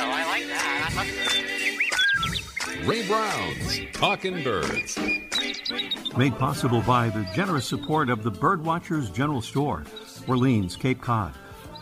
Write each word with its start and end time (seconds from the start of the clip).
Oh, 0.00 0.10
I 0.10 0.24
like 0.26 0.46
that. 0.46 0.92
Love 0.96 2.88
Ray 2.88 3.04
Brown's 3.06 3.80
Talking 3.92 4.42
Birds. 4.44 4.98
Made 6.16 6.38
possible 6.38 6.82
by 6.82 7.08
the 7.08 7.26
generous 7.34 7.66
support 7.66 8.08
of 8.08 8.22
the 8.22 8.30
Birdwatchers 8.30 9.12
General 9.12 9.42
Store, 9.42 9.82
Orleans, 10.26 10.76
Cape 10.76 11.00
Cod. 11.00 11.34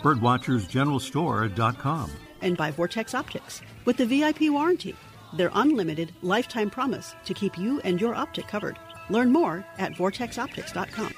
Birdwatchersgeneralstore.com. 0.03 2.11
And 2.42 2.56
by 2.56 2.71
Vortex 2.71 3.15
Optics 3.15 3.60
with 3.85 3.99
the 3.99 4.06
VIP 4.06 4.51
warranty, 4.51 4.94
their 5.35 5.51
unlimited 5.54 6.12
lifetime 6.22 6.71
promise 6.71 7.14
to 7.24 7.35
keep 7.35 7.58
you 7.58 7.80
and 7.80 8.01
your 8.01 8.14
optic 8.14 8.46
covered. 8.48 8.78
Learn 9.10 9.33
more 9.33 9.67
at 9.78 9.92
vortexoptics.com. 9.92 11.12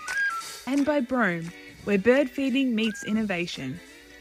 And 0.66 0.84
by 0.84 1.00
Brome, 1.00 1.50
where 1.84 1.98
bird 1.98 2.28
feeding 2.28 2.74
meets 2.74 3.04
innovation. 3.04 3.78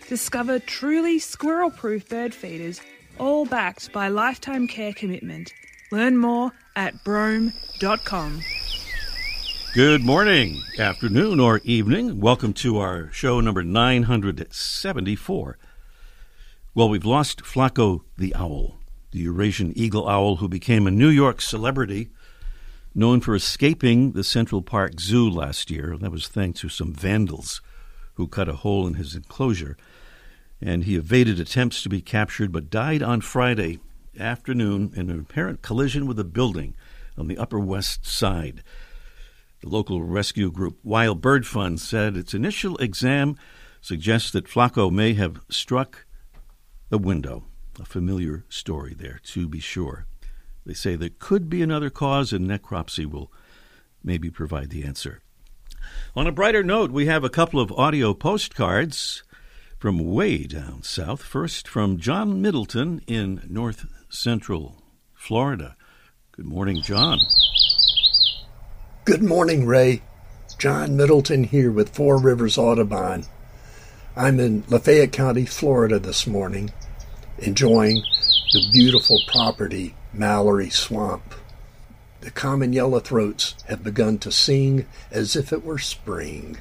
Discover 0.07 0.59
truly 0.59 1.19
squirrel 1.19 1.69
proof 1.69 2.07
bird 2.07 2.33
feeders, 2.33 2.79
all 3.19 3.45
backed 3.45 3.91
by 3.91 4.07
lifetime 4.07 4.65
care 4.65 4.93
commitment. 4.93 5.53
Learn 5.91 6.15
more 6.15 6.53
at 6.77 7.03
brome.com. 7.03 8.41
Good 9.73 10.05
morning, 10.05 10.63
afternoon, 10.79 11.41
or 11.41 11.59
evening. 11.65 12.21
Welcome 12.21 12.53
to 12.53 12.77
our 12.77 13.11
show 13.11 13.41
number 13.41 13.63
974. 13.63 15.57
Well, 16.73 16.87
we've 16.87 17.03
lost 17.03 17.43
Flaco 17.43 18.05
the 18.17 18.33
owl, 18.33 18.77
the 19.11 19.19
Eurasian 19.19 19.77
eagle 19.77 20.07
owl 20.07 20.37
who 20.37 20.47
became 20.47 20.87
a 20.87 20.91
New 20.91 21.09
York 21.09 21.41
celebrity, 21.41 22.07
known 22.95 23.19
for 23.19 23.35
escaping 23.35 24.13
the 24.13 24.23
Central 24.23 24.61
Park 24.61 25.01
Zoo 25.01 25.29
last 25.29 25.69
year. 25.69 25.97
That 25.99 26.13
was 26.13 26.29
thanks 26.29 26.61
to 26.61 26.69
some 26.69 26.93
vandals 26.93 27.59
who 28.17 28.27
cut 28.27 28.49
a 28.49 28.53
hole 28.53 28.85
in 28.85 28.95
his 28.95 29.15
enclosure. 29.15 29.77
And 30.59 30.83
he 30.83 30.95
evaded 30.95 31.39
attempts 31.39 31.81
to 31.83 31.89
be 31.89 32.01
captured, 32.01 32.51
but 32.51 32.69
died 32.69 33.01
on 33.01 33.21
Friday 33.21 33.79
afternoon 34.19 34.91
in 34.95 35.09
an 35.09 35.19
apparent 35.19 35.61
collision 35.61 36.07
with 36.07 36.19
a 36.19 36.23
building 36.23 36.75
on 37.17 37.27
the 37.27 37.37
Upper 37.37 37.59
West 37.59 38.05
Side. 38.05 38.63
The 39.61 39.69
local 39.69 40.03
rescue 40.03 40.51
group 40.51 40.79
Wild 40.83 41.21
Bird 41.21 41.45
Fund 41.45 41.79
said 41.79 42.17
its 42.17 42.33
initial 42.33 42.75
exam 42.77 43.37
suggests 43.81 44.31
that 44.31 44.47
Flaco 44.47 44.91
may 44.91 45.13
have 45.13 45.39
struck 45.49 46.05
a 46.91 46.97
window. 46.97 47.45
A 47.79 47.85
familiar 47.85 48.43
story 48.49 48.95
there, 48.95 49.19
to 49.25 49.47
be 49.47 49.59
sure. 49.59 50.07
They 50.65 50.73
say 50.73 50.95
there 50.95 51.11
could 51.19 51.47
be 51.47 51.61
another 51.61 51.91
cause, 51.91 52.33
and 52.33 52.47
necropsy 52.47 53.05
will 53.05 53.31
maybe 54.03 54.31
provide 54.31 54.71
the 54.71 54.83
answer. 54.83 55.21
On 56.15 56.27
a 56.27 56.31
brighter 56.31 56.63
note, 56.63 56.91
we 56.91 57.05
have 57.05 57.23
a 57.23 57.29
couple 57.29 57.59
of 57.59 57.71
audio 57.73 58.13
postcards 58.13 59.23
from 59.77 60.11
way 60.13 60.43
down 60.43 60.81
south. 60.83 61.21
First, 61.21 61.67
from 61.67 61.99
John 61.99 62.41
Middleton 62.41 63.01
in 63.07 63.41
north 63.47 63.85
central 64.09 64.81
Florida. 65.13 65.75
Good 66.31 66.45
morning, 66.45 66.81
John. 66.81 67.19
Good 69.05 69.23
morning, 69.23 69.65
Ray. 69.65 70.01
John 70.57 70.97
Middleton 70.97 71.43
here 71.43 71.71
with 71.71 71.95
Four 71.95 72.19
Rivers 72.19 72.57
Audubon. 72.57 73.25
I'm 74.15 74.39
in 74.39 74.63
Lafayette 74.69 75.11
County, 75.11 75.45
Florida 75.45 75.99
this 75.99 76.25
morning, 76.25 76.71
enjoying 77.37 78.01
the 78.51 78.69
beautiful 78.71 79.19
property, 79.27 79.95
Mallory 80.13 80.71
Swamp. 80.71 81.35
The 82.21 82.31
common 82.31 82.73
yellow 82.73 82.99
throats 82.99 83.55
have 83.67 83.83
begun 83.83 84.17
to 84.19 84.31
sing 84.31 84.85
as 85.11 85.35
if 85.35 85.53
it 85.53 85.63
were 85.63 85.77
spring. 85.77 86.57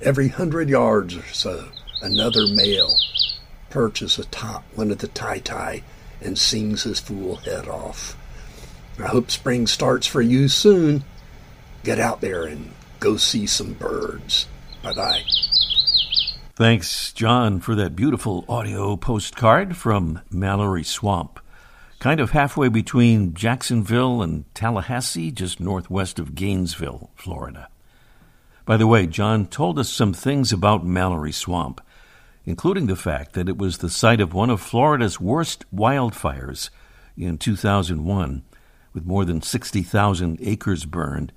Every 0.00 0.28
hundred 0.28 0.68
yards 0.68 1.16
or 1.16 1.26
so, 1.32 1.68
another 2.02 2.46
male 2.46 2.96
perches 3.68 4.18
atop 4.18 4.64
one 4.74 4.90
of 4.90 4.98
the 4.98 5.08
tai 5.08 5.82
and 6.20 6.38
sings 6.38 6.82
his 6.82 7.00
fool 7.00 7.36
head 7.36 7.68
off. 7.68 8.16
I 8.98 9.06
hope 9.06 9.30
spring 9.30 9.66
starts 9.66 10.06
for 10.06 10.20
you 10.20 10.48
soon 10.48 11.04
get 11.82 11.98
out 11.98 12.20
there 12.20 12.44
and 12.44 12.72
go 12.98 13.16
see 13.16 13.46
some 13.46 13.72
birds. 13.74 14.46
Bye 14.82 14.92
bye. 14.92 15.22
Thanks, 16.54 17.12
John, 17.12 17.60
for 17.60 17.74
that 17.74 17.96
beautiful 17.96 18.44
audio 18.48 18.96
postcard 18.96 19.76
from 19.76 20.20
Mallory 20.30 20.84
Swamp. 20.84 21.39
Kind 22.00 22.18
of 22.18 22.30
halfway 22.30 22.68
between 22.68 23.34
Jacksonville 23.34 24.22
and 24.22 24.52
Tallahassee, 24.54 25.30
just 25.30 25.60
northwest 25.60 26.18
of 26.18 26.34
Gainesville, 26.34 27.10
Florida. 27.14 27.68
By 28.64 28.76
the 28.76 28.88
way, 28.88 29.06
John 29.06 29.46
told 29.46 29.78
us 29.78 29.88
some 29.88 30.12
things 30.12 30.52
about 30.52 30.84
Mallory 30.84 31.30
Swamp, 31.32 31.80
including 32.44 32.88
the 32.88 32.96
fact 32.96 33.34
that 33.34 33.48
it 33.48 33.58
was 33.58 33.78
the 33.78 33.88
site 33.88 34.20
of 34.20 34.34
one 34.34 34.50
of 34.50 34.60
Florida's 34.60 35.20
worst 35.20 35.64
wildfires 35.72 36.70
in 37.16 37.38
2001, 37.38 38.42
with 38.92 39.06
more 39.06 39.24
than 39.24 39.40
60,000 39.40 40.38
acres 40.40 40.84
burned 40.86 41.32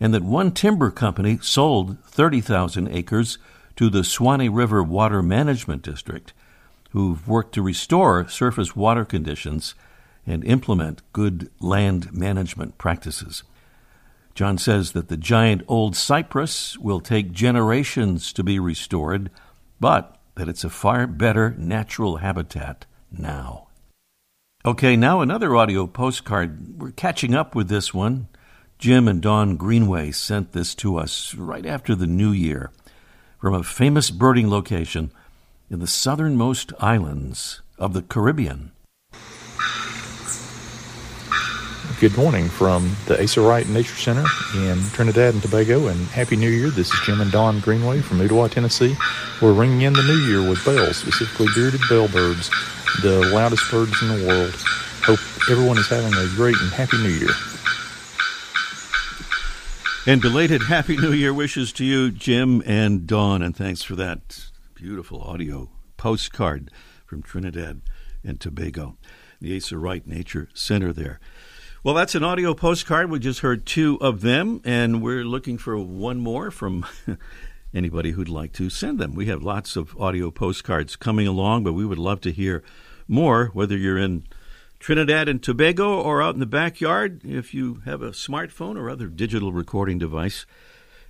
and 0.00 0.14
that 0.14 0.22
one 0.22 0.52
timber 0.52 0.90
company 0.90 1.38
sold 1.42 1.98
30,000 2.04 2.88
acres 2.88 3.38
to 3.76 3.90
the 3.90 4.04
Suwannee 4.04 4.48
River 4.48 4.82
Water 4.82 5.22
Management 5.22 5.82
District, 5.82 6.32
who've 6.90 7.26
worked 7.28 7.54
to 7.54 7.62
restore 7.62 8.28
surface 8.28 8.74
water 8.74 9.04
conditions 9.04 9.74
and 10.26 10.44
implement 10.44 11.02
good 11.12 11.50
land 11.60 12.12
management 12.12 12.78
practices. 12.78 13.42
John 14.34 14.58
says 14.58 14.92
that 14.92 15.08
the 15.08 15.16
giant 15.16 15.62
old 15.66 15.96
cypress 15.96 16.78
will 16.78 17.00
take 17.00 17.32
generations 17.32 18.32
to 18.34 18.44
be 18.44 18.58
restored, 18.58 19.30
but 19.80 20.16
that 20.36 20.48
it's 20.48 20.64
a 20.64 20.70
far 20.70 21.06
better 21.06 21.54
natural 21.58 22.18
habitat 22.18 22.86
now. 23.10 23.68
Okay, 24.64 24.96
now 24.96 25.20
another 25.20 25.56
audio 25.56 25.86
postcard. 25.86 26.80
We're 26.80 26.92
catching 26.92 27.34
up 27.34 27.54
with 27.54 27.68
this 27.68 27.92
one. 27.92 28.28
Jim 28.78 29.08
and 29.08 29.20
Dawn 29.20 29.56
Greenway 29.56 30.12
sent 30.12 30.52
this 30.52 30.74
to 30.76 30.98
us 30.98 31.34
right 31.34 31.66
after 31.66 31.94
the 31.94 32.06
new 32.06 32.30
year 32.30 32.70
from 33.40 33.54
a 33.54 33.62
famous 33.64 34.10
birding 34.10 34.48
location 34.48 35.10
in 35.70 35.80
the 35.80 35.86
southernmost 35.86 36.72
islands 36.80 37.60
of 37.78 37.92
the 37.92 38.02
Caribbean. 38.02 38.72
Good 42.00 42.16
morning 42.16 42.48
from 42.48 42.96
the 43.06 43.20
Asa 43.22 43.40
Wright 43.40 43.68
Nature 43.68 43.96
Center 43.96 44.24
in 44.54 44.80
Trinidad 44.92 45.34
and 45.34 45.42
Tobago, 45.42 45.88
and 45.88 46.06
Happy 46.08 46.36
New 46.36 46.48
Year. 46.48 46.70
This 46.70 46.92
is 46.92 47.00
Jim 47.00 47.20
and 47.20 47.32
Dawn 47.32 47.60
Greenway 47.60 48.00
from 48.00 48.20
Ooltewah, 48.20 48.50
Tennessee. 48.50 48.96
We're 49.42 49.52
ringing 49.52 49.82
in 49.82 49.92
the 49.94 50.02
new 50.02 50.18
year 50.18 50.48
with 50.48 50.64
bells, 50.64 50.98
specifically 50.98 51.48
bearded 51.54 51.80
bellbirds, 51.82 52.50
the 53.02 53.30
loudest 53.34 53.68
birds 53.70 54.00
in 54.00 54.08
the 54.08 54.26
world. 54.26 54.54
Hope 55.02 55.18
everyone 55.50 55.76
is 55.76 55.88
having 55.88 56.14
a 56.14 56.26
great 56.36 56.56
and 56.60 56.70
happy 56.70 56.98
new 56.98 57.08
year. 57.08 57.34
And 60.06 60.22
belated 60.22 60.62
Happy 60.62 60.96
New 60.96 61.12
Year 61.12 61.34
wishes 61.34 61.72
to 61.74 61.84
you, 61.84 62.10
Jim 62.10 62.62
and 62.64 63.06
Dawn, 63.06 63.42
and 63.42 63.54
thanks 63.54 63.82
for 63.82 63.94
that 63.96 64.47
beautiful 64.78 65.20
audio 65.22 65.68
postcard 65.96 66.70
from 67.04 67.20
Trinidad 67.20 67.82
and 68.22 68.38
Tobago, 68.38 68.96
the 69.40 69.56
Asa 69.56 69.76
Wright 69.76 70.06
Nature 70.06 70.48
Center 70.54 70.92
there. 70.92 71.18
Well, 71.82 71.96
that's 71.96 72.14
an 72.14 72.22
audio 72.22 72.54
postcard. 72.54 73.10
We 73.10 73.18
just 73.18 73.40
heard 73.40 73.66
two 73.66 73.98
of 74.00 74.20
them, 74.20 74.60
and 74.64 75.02
we're 75.02 75.24
looking 75.24 75.58
for 75.58 75.76
one 75.76 76.20
more 76.20 76.52
from 76.52 76.86
anybody 77.74 78.12
who'd 78.12 78.28
like 78.28 78.52
to 78.52 78.70
send 78.70 79.00
them. 79.00 79.16
We 79.16 79.26
have 79.26 79.42
lots 79.42 79.74
of 79.74 80.00
audio 80.00 80.30
postcards 80.30 80.94
coming 80.94 81.26
along, 81.26 81.64
but 81.64 81.72
we 81.72 81.84
would 81.84 81.98
love 81.98 82.20
to 82.20 82.30
hear 82.30 82.62
more, 83.08 83.46
whether 83.46 83.76
you're 83.76 83.98
in 83.98 84.28
Trinidad 84.78 85.28
and 85.28 85.42
Tobago 85.42 86.00
or 86.00 86.22
out 86.22 86.34
in 86.34 86.40
the 86.40 86.46
backyard, 86.46 87.22
if 87.24 87.52
you 87.52 87.82
have 87.84 88.00
a 88.00 88.10
smartphone 88.10 88.76
or 88.76 88.88
other 88.88 89.08
digital 89.08 89.52
recording 89.52 89.98
device, 89.98 90.46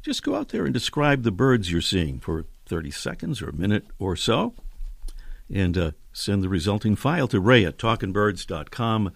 just 0.01 0.23
go 0.23 0.37
out 0.37 0.49
there 0.49 0.65
and 0.65 0.73
describe 0.73 1.23
the 1.23 1.31
birds 1.31 1.71
you're 1.71 1.83
seeing 1.83 2.19
for 2.19 2.47
30 2.69 2.91
seconds 2.91 3.43
or 3.43 3.49
a 3.49 3.55
minute 3.55 3.87
or 3.99 4.15
so 4.15 4.55
and 5.53 5.79
uh, 5.79 5.91
send 6.13 6.43
the 6.43 6.49
resulting 6.49 6.97
file 6.97 7.29
to 7.29 7.41
ray 7.41 7.65
at 7.65 7.79
talkingbirds.com. 7.79 9.13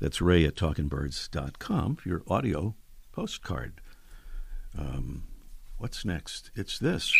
That's 0.00 0.20
ray 0.20 0.44
at 0.44 0.54
talkingbirds.com 0.54 1.96
for 1.96 2.08
your 2.08 2.22
audio 2.28 2.74
postcard. 3.12 3.80
Um, 4.78 5.24
what's 5.78 6.04
next? 6.04 6.50
It's 6.54 6.78
this. 6.78 7.12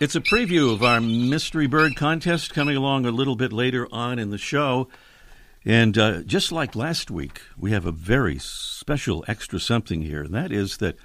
It's 0.00 0.14
a 0.14 0.20
preview 0.20 0.72
of 0.72 0.82
our 0.82 1.00
mystery 1.00 1.66
bird 1.66 1.96
contest 1.96 2.54
coming 2.54 2.76
along 2.76 3.04
a 3.04 3.10
little 3.10 3.34
bit 3.34 3.52
later 3.52 3.88
on 3.90 4.20
in 4.20 4.30
the 4.30 4.38
show. 4.38 4.88
And 5.68 5.98
uh, 5.98 6.22
just 6.22 6.50
like 6.50 6.74
last 6.74 7.10
week, 7.10 7.42
we 7.58 7.72
have 7.72 7.84
a 7.84 7.92
very 7.92 8.38
special 8.38 9.22
extra 9.28 9.60
something 9.60 10.00
here, 10.00 10.22
and 10.22 10.32
that 10.32 10.50
is 10.50 10.78
that 10.78 10.96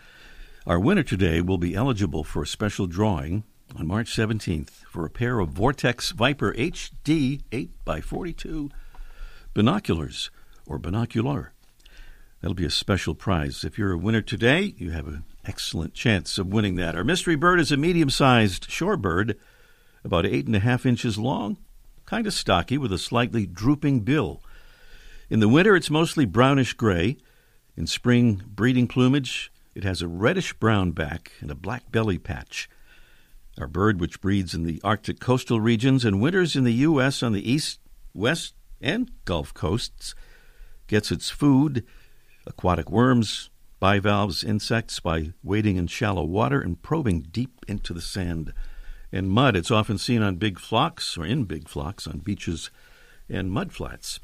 our 0.65 0.79
winner 0.79 1.03
today 1.03 1.41
will 1.41 1.57
be 1.57 1.75
eligible 1.75 2.23
for 2.23 2.43
a 2.43 2.47
special 2.47 2.87
drawing 2.87 3.43
on 3.75 3.87
March 3.87 4.15
17th 4.15 4.69
for 4.89 5.05
a 5.05 5.09
pair 5.09 5.39
of 5.39 5.49
Vortex 5.49 6.11
Viper 6.11 6.53
HD 6.53 7.41
8x42 7.51 8.71
binoculars 9.53 10.31
or 10.65 10.79
binocular. 10.79 11.51
That'll 12.39 12.55
be 12.55 12.63
a 12.63 12.69
special 12.69 13.15
prize. 13.15 13.65
If 13.65 13.77
you're 13.77 13.91
a 13.91 13.97
winner 13.97 14.21
today, 14.21 14.75
you 14.77 14.91
have 14.91 15.07
an 15.07 15.25
excellent 15.43 15.93
chance 15.93 16.37
of 16.37 16.53
winning 16.53 16.75
that. 16.75 16.95
Our 16.95 17.03
mystery 17.03 17.35
bird 17.35 17.59
is 17.59 17.73
a 17.73 17.77
medium 17.77 18.09
sized 18.09 18.69
shorebird, 18.69 19.35
about 20.05 20.25
eight 20.25 20.45
and 20.47 20.55
a 20.55 20.61
half 20.61 20.85
inches 20.85 21.17
long, 21.17 21.57
kind 22.05 22.25
of 22.25 22.33
stocky 22.33 22.77
with 22.77 22.93
a 22.93 22.97
slightly 22.97 23.45
drooping 23.45 23.99
bill. 24.01 24.41
In 25.29 25.39
the 25.39 25.49
winter, 25.49 25.75
it's 25.75 25.89
mostly 25.89 26.25
brownish 26.25 26.73
gray. 26.73 27.17
In 27.75 27.87
spring 27.87 28.43
breeding 28.45 28.87
plumage, 28.87 29.51
it 29.73 29.83
has 29.83 30.01
a 30.01 30.07
reddish 30.07 30.53
brown 30.53 30.91
back 30.91 31.31
and 31.39 31.49
a 31.49 31.55
black 31.55 31.91
belly 31.91 32.17
patch. 32.17 32.69
Our 33.57 33.67
bird, 33.67 33.99
which 33.99 34.21
breeds 34.21 34.53
in 34.53 34.63
the 34.63 34.81
Arctic 34.83 35.19
coastal 35.19 35.61
regions 35.61 36.03
and 36.03 36.21
winters 36.21 36.55
in 36.55 36.63
the 36.63 36.73
U.S. 36.73 37.23
on 37.23 37.33
the 37.33 37.51
east, 37.51 37.79
west, 38.13 38.53
and 38.81 39.11
Gulf 39.25 39.53
coasts, 39.53 40.13
gets 40.87 41.11
its 41.11 41.29
food, 41.29 41.85
aquatic 42.45 42.89
worms, 42.89 43.49
bivalves, 43.79 44.43
insects, 44.43 44.99
by 44.99 45.33
wading 45.43 45.77
in 45.77 45.87
shallow 45.87 46.23
water 46.23 46.59
and 46.59 46.81
probing 46.81 47.21
deep 47.21 47.63
into 47.67 47.93
the 47.93 48.01
sand 48.01 48.53
and 49.11 49.29
mud. 49.29 49.55
It's 49.55 49.71
often 49.71 49.97
seen 49.97 50.21
on 50.21 50.35
big 50.35 50.59
flocks 50.59 51.17
or 51.17 51.25
in 51.25 51.45
big 51.45 51.69
flocks 51.69 52.07
on 52.07 52.19
beaches 52.19 52.71
and 53.29 53.51
mudflats. 53.51 54.19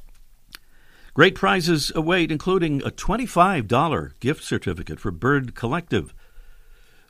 Great 1.19 1.35
prizes 1.35 1.91
await, 1.95 2.31
including 2.31 2.81
a 2.81 2.91
$25 2.91 4.13
gift 4.21 4.41
certificate 4.41 5.01
for 5.01 5.11
Bird 5.11 5.53
Collective. 5.53 6.13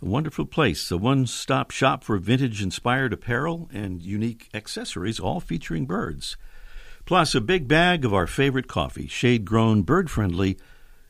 A 0.02 0.06
wonderful 0.06 0.48
place, 0.48 0.90
a 0.90 0.98
one 0.98 1.28
stop 1.28 1.70
shop 1.70 2.04
for 2.04 2.18
vintage 2.18 2.60
inspired 2.60 3.14
apparel 3.14 3.70
and 3.72 4.02
unique 4.02 4.50
accessories, 4.52 5.20
all 5.20 5.40
featuring 5.40 5.86
birds. 5.86 6.38
Plus, 7.06 7.36
a 7.36 7.40
big 7.40 7.68
bag 7.68 8.04
of 8.04 8.12
our 8.12 8.26
favorite 8.26 8.68
coffee, 8.68 9.06
shade 9.06 9.46
grown, 9.46 9.84
bird 9.84 10.10
friendly, 10.10 10.58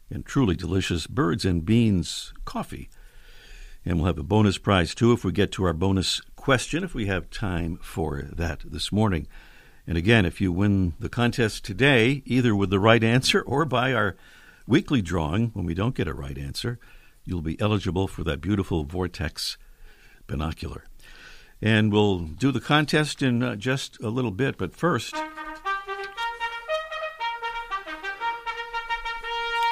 and 0.09 0.25
truly 0.25 0.57
delicious 0.57 1.07
birds 1.07 1.45
and 1.45 1.63
beans 1.63 2.33
coffee. 2.43 2.89
And 3.85 3.95
we'll 3.95 4.07
have 4.07 4.19
a 4.19 4.23
bonus 4.23 4.57
prize 4.57 4.93
too 4.93 5.13
if 5.13 5.23
we 5.23 5.31
get 5.31 5.53
to 5.53 5.63
our 5.63 5.71
bonus 5.71 6.19
question, 6.35 6.83
if 6.83 6.93
we 6.93 7.05
have 7.05 7.29
time 7.29 7.79
for 7.81 8.23
that 8.23 8.59
this 8.65 8.91
morning. 8.91 9.25
And 9.89 9.97
again, 9.97 10.23
if 10.23 10.39
you 10.39 10.51
win 10.51 10.93
the 10.99 11.09
contest 11.09 11.65
today, 11.65 12.21
either 12.27 12.55
with 12.55 12.69
the 12.69 12.79
right 12.79 13.03
answer 13.03 13.41
or 13.41 13.65
by 13.65 13.91
our 13.91 14.15
weekly 14.67 15.01
drawing 15.01 15.47
when 15.55 15.65
we 15.65 15.73
don't 15.73 15.95
get 15.95 16.07
a 16.07 16.13
right 16.13 16.37
answer, 16.37 16.77
you'll 17.25 17.41
be 17.41 17.59
eligible 17.59 18.07
for 18.07 18.23
that 18.23 18.39
beautiful 18.39 18.83
Vortex 18.83 19.57
binocular. 20.27 20.85
And 21.59 21.91
we'll 21.91 22.19
do 22.19 22.51
the 22.51 22.59
contest 22.59 23.23
in 23.23 23.41
uh, 23.41 23.55
just 23.55 23.99
a 24.03 24.09
little 24.09 24.29
bit, 24.29 24.59
but 24.59 24.75
first. 24.75 25.15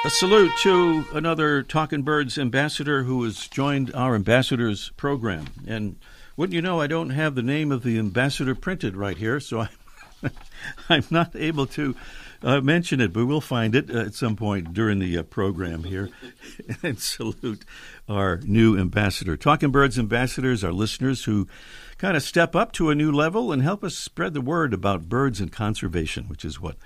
A 0.04 0.10
salute 0.10 0.50
to 0.62 1.04
another 1.12 1.62
Talking 1.62 2.02
Birds 2.02 2.36
ambassador 2.36 3.04
who 3.04 3.22
has 3.22 3.46
joined 3.46 3.94
our 3.94 4.16
ambassadors 4.16 4.90
program. 4.96 5.46
And 5.64 5.94
wouldn't 6.36 6.54
you 6.54 6.62
know, 6.62 6.80
I 6.80 6.88
don't 6.88 7.10
have 7.10 7.36
the 7.36 7.42
name 7.42 7.70
of 7.70 7.84
the 7.84 8.00
ambassador 8.00 8.56
printed 8.56 8.96
right 8.96 9.16
here, 9.16 9.38
so 9.38 9.60
I 9.60 9.68
I'm 10.88 11.04
not 11.10 11.34
able 11.36 11.66
to 11.68 11.94
uh, 12.42 12.60
mention 12.60 13.00
it, 13.00 13.12
but 13.12 13.26
we'll 13.26 13.40
find 13.40 13.74
it 13.74 13.90
uh, 13.90 14.00
at 14.00 14.14
some 14.14 14.36
point 14.36 14.72
during 14.72 14.98
the 14.98 15.18
uh, 15.18 15.22
program 15.22 15.84
here. 15.84 16.10
and 16.82 17.00
salute 17.00 17.64
our 18.08 18.38
new 18.44 18.78
ambassador. 18.78 19.36
Talking 19.36 19.70
Birds 19.70 19.98
ambassadors 19.98 20.62
are 20.62 20.72
listeners 20.72 21.24
who 21.24 21.48
kind 21.98 22.16
of 22.16 22.22
step 22.22 22.54
up 22.54 22.72
to 22.72 22.90
a 22.90 22.94
new 22.94 23.10
level 23.10 23.52
and 23.52 23.62
help 23.62 23.82
us 23.82 23.96
spread 23.96 24.34
the 24.34 24.40
word 24.40 24.72
about 24.72 25.08
birds 25.08 25.40
and 25.40 25.50
conservation, 25.50 26.28
which 26.28 26.44
is 26.44 26.60
what 26.60 26.76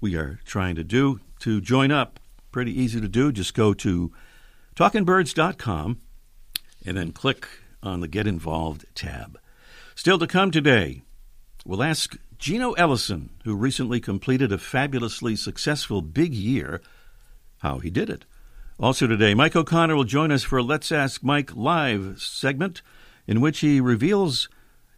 we 0.00 0.16
are 0.16 0.40
trying 0.44 0.74
to 0.74 0.84
do. 0.84 1.20
To 1.40 1.60
join 1.60 1.90
up, 1.90 2.20
pretty 2.52 2.78
easy 2.78 3.00
to 3.00 3.08
do. 3.08 3.32
Just 3.32 3.54
go 3.54 3.72
to 3.74 4.12
talkingbirds.com 4.76 6.00
and 6.84 6.96
then 6.96 7.12
click 7.12 7.48
on 7.82 8.00
the 8.00 8.08
Get 8.08 8.26
Involved 8.26 8.84
tab. 8.94 9.38
Still 9.94 10.18
to 10.18 10.26
come 10.26 10.50
today, 10.50 11.02
we'll 11.64 11.82
ask 11.82 12.16
Gino 12.40 12.72
Ellison, 12.72 13.28
who 13.44 13.54
recently 13.54 14.00
completed 14.00 14.50
a 14.50 14.56
fabulously 14.56 15.36
successful 15.36 16.00
big 16.00 16.32
year, 16.32 16.80
how 17.58 17.80
he 17.80 17.90
did 17.90 18.08
it. 18.08 18.24
Also 18.78 19.06
today, 19.06 19.34
Mike 19.34 19.54
O'Connor 19.54 19.94
will 19.94 20.04
join 20.04 20.32
us 20.32 20.42
for 20.42 20.56
a 20.56 20.62
Let's 20.62 20.90
Ask 20.90 21.22
Mike 21.22 21.54
live 21.54 22.14
segment 22.16 22.80
in 23.26 23.42
which 23.42 23.60
he 23.60 23.78
reveals 23.78 24.48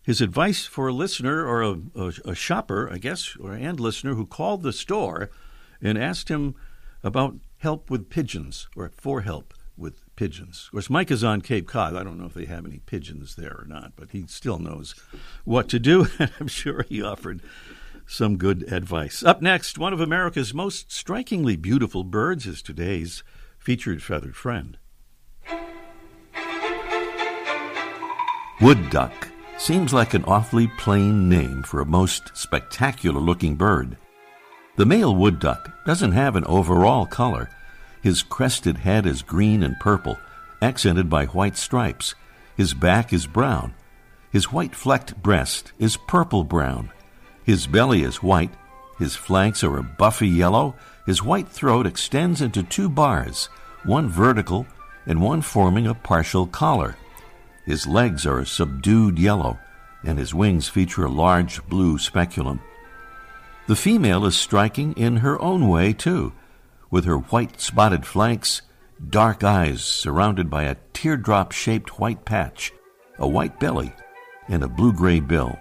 his 0.05 0.21
advice 0.21 0.67
for 0.67 0.87
a 0.87 0.93
listener 0.93 1.45
or 1.45 1.63
a, 1.63 1.81
a, 1.97 2.13
a 2.27 2.35
shopper, 2.37 2.89
I 2.89 2.99
guess, 2.99 3.37
or 3.41 3.55
and 3.55 3.81
listener 3.81 4.15
who 4.15 4.25
called 4.25 4.63
the 4.63 4.73
store 4.73 5.29
and 5.81 5.99
asked 5.99 6.29
him 6.29 6.55
about 7.03 7.35
help 7.59 7.91
with 7.91 8.09
pigeons 8.09 8.69
or 8.77 8.89
for 8.89 9.23
help 9.23 9.53
pigeons. 10.17 10.65
Of 10.67 10.73
course, 10.73 10.91
Mike 10.91 11.11
is 11.11 11.25
on 11.25 11.41
Cape 11.41 11.67
Cod. 11.67 11.97
I 11.97 12.03
don't 12.03 12.19
know 12.19 12.27
if 12.27 12.35
they 12.35 12.45
have 12.47 12.67
any 12.67 12.79
pigeons 12.79 13.35
there 13.35 13.57
or 13.59 13.65
not, 13.67 13.93
but 13.97 14.11
he 14.11 14.27
still 14.27 14.59
knows 14.59 14.95
what 15.45 15.69
to 15.71 15.79
do, 15.79 16.07
and 16.19 16.31
I'm 16.41 16.49
sure 16.49 16.85
he 16.89 17.03
offered 17.03 17.41
some 18.07 18.37
good 18.37 18.71
advice. 18.73 19.23
Up 19.23 19.41
next, 19.41 19.79
one 19.79 19.93
of 19.93 20.01
America's 20.01 20.53
most 20.53 20.93
strikingly 20.93 21.57
beautiful 21.57 22.05
birds 22.05 22.47
is 22.47 22.63
today's 22.63 23.23
featured 23.59 24.03
feathered 24.03 24.37
friend. 24.37 24.79
Wood 28.61 28.91
duck 28.91 29.29
seems 29.59 29.93
like 29.93 30.15
an 30.15 30.25
awfully 30.25 30.69
plain 30.79 31.29
name 31.29 31.63
for 31.63 31.81
a 31.81 31.87
most 31.87 32.37
spectacular 32.37 33.21
looking 33.21 33.57
bird. 33.57 33.97
The 34.77 34.87
male 34.87 35.15
wood 35.15 35.39
duck 35.39 35.71
doesn't 35.85 36.13
have 36.13 36.37
an 36.37 36.45
overall 36.45 37.07
color 37.07 37.51
his 38.03 38.25
crested 38.25 38.79
head 38.79 39.07
is 39.07 39.23
green 39.23 39.63
and 39.63 39.79
purple, 39.79 40.19
accented 40.61 41.09
by 41.09 41.27
white 41.27 41.57
stripes. 41.57 42.17
His 42.57 42.75
back 42.75 43.13
is 43.13 43.27
brown. 43.27 43.75
His 44.33 44.51
white 44.51 44.75
flecked 44.75 45.23
breast 45.23 45.73
is 45.79 45.97
purple 45.97 46.43
brown. 46.43 46.91
His 47.45 47.69
belly 47.69 48.03
is 48.03 48.23
white. 48.23 48.51
His 48.99 49.15
flanks 49.15 49.63
are 49.63 49.79
a 49.79 49.85
buffy 49.85 50.29
yellow. 50.29 50.75
His 51.07 51.23
white 51.23 51.49
throat 51.49 51.87
extends 51.87 52.41
into 52.41 52.65
two 52.65 52.89
bars, 52.89 53.49
one 53.85 54.09
vertical 54.09 54.67
and 55.07 55.23
one 55.23 55.41
forming 55.41 55.87
a 55.87 55.95
partial 55.95 56.47
collar. 56.47 56.97
His 57.65 57.87
legs 57.87 58.27
are 58.27 58.41
a 58.41 58.47
subdued 58.47 59.19
yellow, 59.19 59.61
and 60.03 60.19
his 60.19 60.35
wings 60.35 60.69
feature 60.69 61.05
a 61.05 61.11
large 61.11 61.65
blue 61.69 61.99
speculum. 61.99 62.61
The 63.69 63.77
female 63.77 64.27
is 64.27 64.35
striking 64.35 64.93
in 64.95 65.19
her 65.19 65.41
own 65.41 65.69
way, 65.69 65.93
too 65.93 66.33
with 66.93 67.07
her 67.07 67.17
white 67.17 67.61
spotted 67.61 68.07
flanks, 68.07 68.63
dark 69.09 69.43
eyes 69.43 69.83
surrounded 69.83 70.49
by 70.49 70.65
a 70.65 70.77
teardrop 70.93 71.51
shaped 71.51 71.99
white 71.99 72.25
patch, 72.25 72.71
a 73.19 73.27
white 73.27 73.59
belly, 73.59 73.93
and 74.47 74.63
a 74.63 74.69
blue 74.69 74.93
gray 74.93 75.19
bill. 75.19 75.59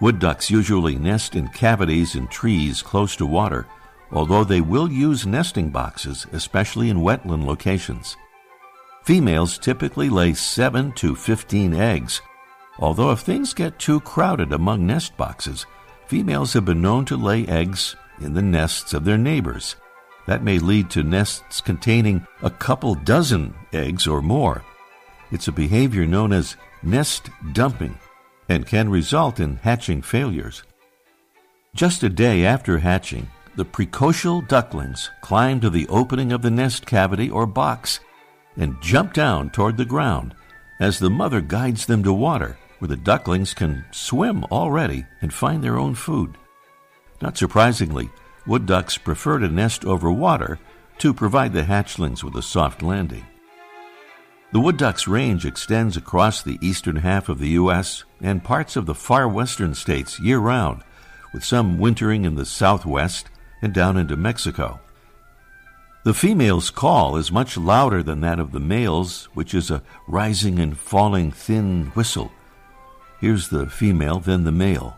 Wood 0.00 0.18
ducks 0.18 0.50
usually 0.50 0.96
nest 0.96 1.36
in 1.36 1.48
cavities 1.48 2.16
in 2.16 2.26
trees 2.28 2.82
close 2.82 3.14
to 3.16 3.26
water, 3.26 3.66
although 4.10 4.42
they 4.42 4.60
will 4.60 4.90
use 4.90 5.26
nesting 5.26 5.70
boxes, 5.70 6.26
especially 6.32 6.90
in 6.90 6.98
wetland 6.98 7.44
locations. 7.44 8.16
Females 9.04 9.58
typically 9.58 10.08
lay 10.08 10.32
7 10.32 10.92
to 10.92 11.14
15 11.14 11.74
eggs, 11.74 12.22
although 12.78 13.10
if 13.12 13.20
things 13.20 13.54
get 13.54 13.78
too 13.78 14.00
crowded 14.00 14.52
among 14.52 14.86
nest 14.86 15.16
boxes, 15.16 15.66
females 16.06 16.54
have 16.54 16.64
been 16.64 16.82
known 16.82 17.04
to 17.04 17.16
lay 17.16 17.46
eggs 17.46 17.96
in 18.20 18.32
the 18.34 18.42
nests 18.42 18.94
of 18.94 19.04
their 19.04 19.18
neighbors. 19.18 19.76
That 20.26 20.42
may 20.42 20.58
lead 20.58 20.90
to 20.90 21.02
nests 21.02 21.60
containing 21.60 22.26
a 22.42 22.50
couple 22.50 22.94
dozen 22.94 23.54
eggs 23.72 24.06
or 24.06 24.20
more. 24.20 24.64
It's 25.30 25.48
a 25.48 25.52
behavior 25.52 26.06
known 26.06 26.32
as 26.32 26.56
nest 26.82 27.30
dumping 27.52 27.98
and 28.48 28.66
can 28.66 28.88
result 28.88 29.40
in 29.40 29.56
hatching 29.56 30.02
failures. 30.02 30.62
Just 31.74 32.02
a 32.02 32.08
day 32.08 32.44
after 32.44 32.78
hatching, 32.78 33.28
the 33.56 33.64
precocial 33.64 34.46
ducklings 34.46 35.10
climb 35.20 35.60
to 35.60 35.70
the 35.70 35.88
opening 35.88 36.32
of 36.32 36.42
the 36.42 36.50
nest 36.50 36.86
cavity 36.86 37.30
or 37.30 37.46
box 37.46 38.00
and 38.56 38.80
jump 38.80 39.12
down 39.12 39.50
toward 39.50 39.76
the 39.76 39.84
ground 39.84 40.34
as 40.80 40.98
the 40.98 41.10
mother 41.10 41.40
guides 41.40 41.86
them 41.86 42.02
to 42.02 42.12
water 42.12 42.58
where 42.78 42.88
the 42.88 42.96
ducklings 42.96 43.54
can 43.54 43.84
swim 43.90 44.44
already 44.44 45.06
and 45.20 45.32
find 45.32 45.62
their 45.62 45.78
own 45.78 45.94
food. 45.94 46.36
Not 47.22 47.38
surprisingly, 47.38 48.10
Wood 48.46 48.66
ducks 48.66 48.96
prefer 48.96 49.40
to 49.40 49.48
nest 49.48 49.84
over 49.84 50.10
water 50.10 50.58
to 50.98 51.12
provide 51.12 51.52
the 51.52 51.64
hatchlings 51.64 52.22
with 52.22 52.36
a 52.36 52.42
soft 52.42 52.82
landing. 52.82 53.26
The 54.52 54.60
wood 54.60 54.76
duck's 54.76 55.08
range 55.08 55.44
extends 55.44 55.96
across 55.96 56.42
the 56.42 56.58
eastern 56.62 56.96
half 56.96 57.28
of 57.28 57.40
the 57.40 57.50
U.S. 57.50 58.04
and 58.22 58.44
parts 58.44 58.76
of 58.76 58.86
the 58.86 58.94
far 58.94 59.28
western 59.28 59.74
states 59.74 60.20
year 60.20 60.38
round, 60.38 60.82
with 61.32 61.44
some 61.44 61.78
wintering 61.78 62.24
in 62.24 62.36
the 62.36 62.46
southwest 62.46 63.28
and 63.60 63.74
down 63.74 63.96
into 63.96 64.16
Mexico. 64.16 64.80
The 66.04 66.14
female's 66.14 66.70
call 66.70 67.16
is 67.16 67.32
much 67.32 67.56
louder 67.56 68.00
than 68.00 68.20
that 68.20 68.38
of 68.38 68.52
the 68.52 68.60
male's, 68.60 69.24
which 69.34 69.52
is 69.52 69.72
a 69.72 69.82
rising 70.06 70.60
and 70.60 70.78
falling 70.78 71.32
thin 71.32 71.86
whistle. 71.96 72.30
Here's 73.20 73.48
the 73.48 73.66
female, 73.66 74.20
then 74.20 74.44
the 74.44 74.52
male. 74.52 74.96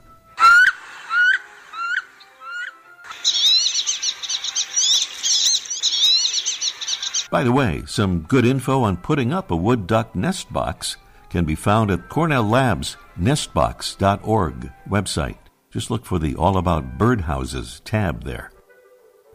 By 7.31 7.45
the 7.45 7.53
way, 7.53 7.83
some 7.87 8.21
good 8.23 8.47
info 8.47 8.83
on 8.83 8.97
putting 8.97 9.35
up 9.35 9.51
a 9.51 9.57
wood 9.57 9.87
duck 9.87 10.17
nest 10.17 10.51
box 10.51 10.97
can 11.29 11.45
be 11.45 11.55
found 11.55 11.91
at 11.91 12.09
Cornell 12.09 12.43
Labs 12.43 12.97
nestbox.org 13.21 14.73
website. 14.89 15.37
Just 15.71 15.91
look 15.91 16.07
for 16.07 16.19
the 16.19 16.35
All 16.37 16.57
About 16.57 16.97
Birdhouses 16.97 17.83
tab 17.85 18.25
there. 18.25 18.51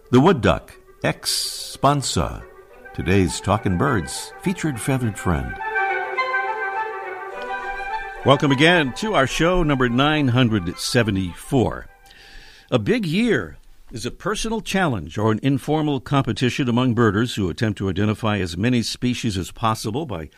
The 0.09 0.19
wood 0.19 0.41
duck, 0.41 0.75
Aix 1.03 1.77
sponsa, 1.77 2.43
today's 2.95 3.39
Talking 3.39 3.77
Birds 3.77 4.33
featured 4.41 4.81
feathered 4.81 5.19
friend. 5.19 5.55
Welcome 8.25 8.51
again 8.51 8.93
to 8.95 9.13
our 9.13 9.27
show 9.27 9.62
number 9.62 9.88
974. 9.88 11.85
A 12.71 12.79
big 12.79 13.05
year 13.05 13.57
is 13.93 14.07
a 14.07 14.12
personal 14.12 14.59
challenge 14.59 15.19
or 15.19 15.31
an 15.31 15.39
informal 15.43 16.00
competition 16.00 16.67
among 16.67 16.95
birders 16.95 17.35
who 17.35 17.47
attempt 17.47 17.77
to 17.77 17.88
identify 17.88 18.39
as 18.39 18.57
many 18.57 18.81
species 18.81 19.38
as 19.38 19.51
possible 19.51 20.07
by 20.07 20.31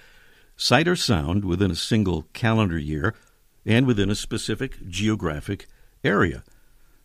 sight 0.57 0.89
or 0.89 0.95
sound 0.95 1.45
within 1.45 1.71
a 1.71 1.75
single 1.75 2.23
calendar 2.33 2.77
year 2.77 3.15
and 3.65 3.87
within 3.87 4.09
a 4.09 4.15
specific 4.15 4.85
geographic 4.89 5.67
area. 6.03 6.43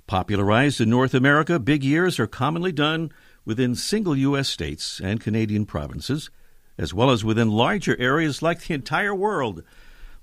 Popularized 0.08 0.80
in 0.80 0.90
North 0.90 1.14
America, 1.14 1.60
big 1.60 1.84
years 1.84 2.18
are 2.18 2.26
commonly 2.26 2.72
done 2.72 3.12
within 3.44 3.76
single 3.76 4.16
U.S. 4.16 4.48
states 4.48 5.00
and 5.00 5.20
Canadian 5.20 5.66
provinces, 5.66 6.30
as 6.76 6.92
well 6.92 7.10
as 7.10 7.24
within 7.24 7.48
larger 7.48 7.96
areas 8.00 8.42
like 8.42 8.62
the 8.62 8.74
entire 8.74 9.14
world, 9.14 9.62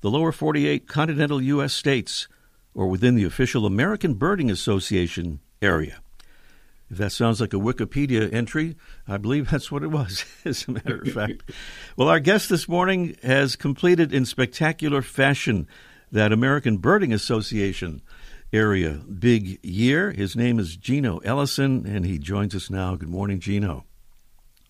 the 0.01 0.11
lower 0.11 0.33
48 0.33 0.89
continental 0.89 1.41
U.S. 1.41 1.71
states, 1.71 2.27
or 2.73 2.87
within 2.87 3.15
the 3.15 3.23
official 3.23 3.65
American 3.65 4.15
Birding 4.15 4.51
Association 4.51 5.39
area. 5.61 6.01
If 6.89 6.97
that 6.97 7.11
sounds 7.11 7.41
like 7.41 7.53
a 7.53 7.57
Wikipedia 7.57 8.31
entry, 8.33 8.75
I 9.07 9.17
believe 9.17 9.49
that's 9.51 9.71
what 9.71 9.83
it 9.83 9.87
was, 9.87 10.25
as 10.45 10.67
a 10.67 10.71
matter 10.71 11.01
of 11.01 11.11
fact. 11.11 11.51
well, 11.95 12.09
our 12.09 12.19
guest 12.19 12.49
this 12.49 12.67
morning 12.67 13.17
has 13.23 13.55
completed 13.55 14.13
in 14.13 14.25
spectacular 14.25 15.01
fashion 15.01 15.67
that 16.11 16.31
American 16.31 16.77
Birding 16.77 17.13
Association 17.13 18.01
area 18.53 19.01
big 19.19 19.59
year. 19.63 20.11
His 20.11 20.35
name 20.35 20.59
is 20.59 20.77
Gino 20.77 21.17
Ellison, 21.17 21.85
and 21.85 22.05
he 22.05 22.17
joins 22.17 22.55
us 22.55 22.69
now. 22.69 22.95
Good 22.95 23.09
morning, 23.09 23.39
Gino. 23.39 23.83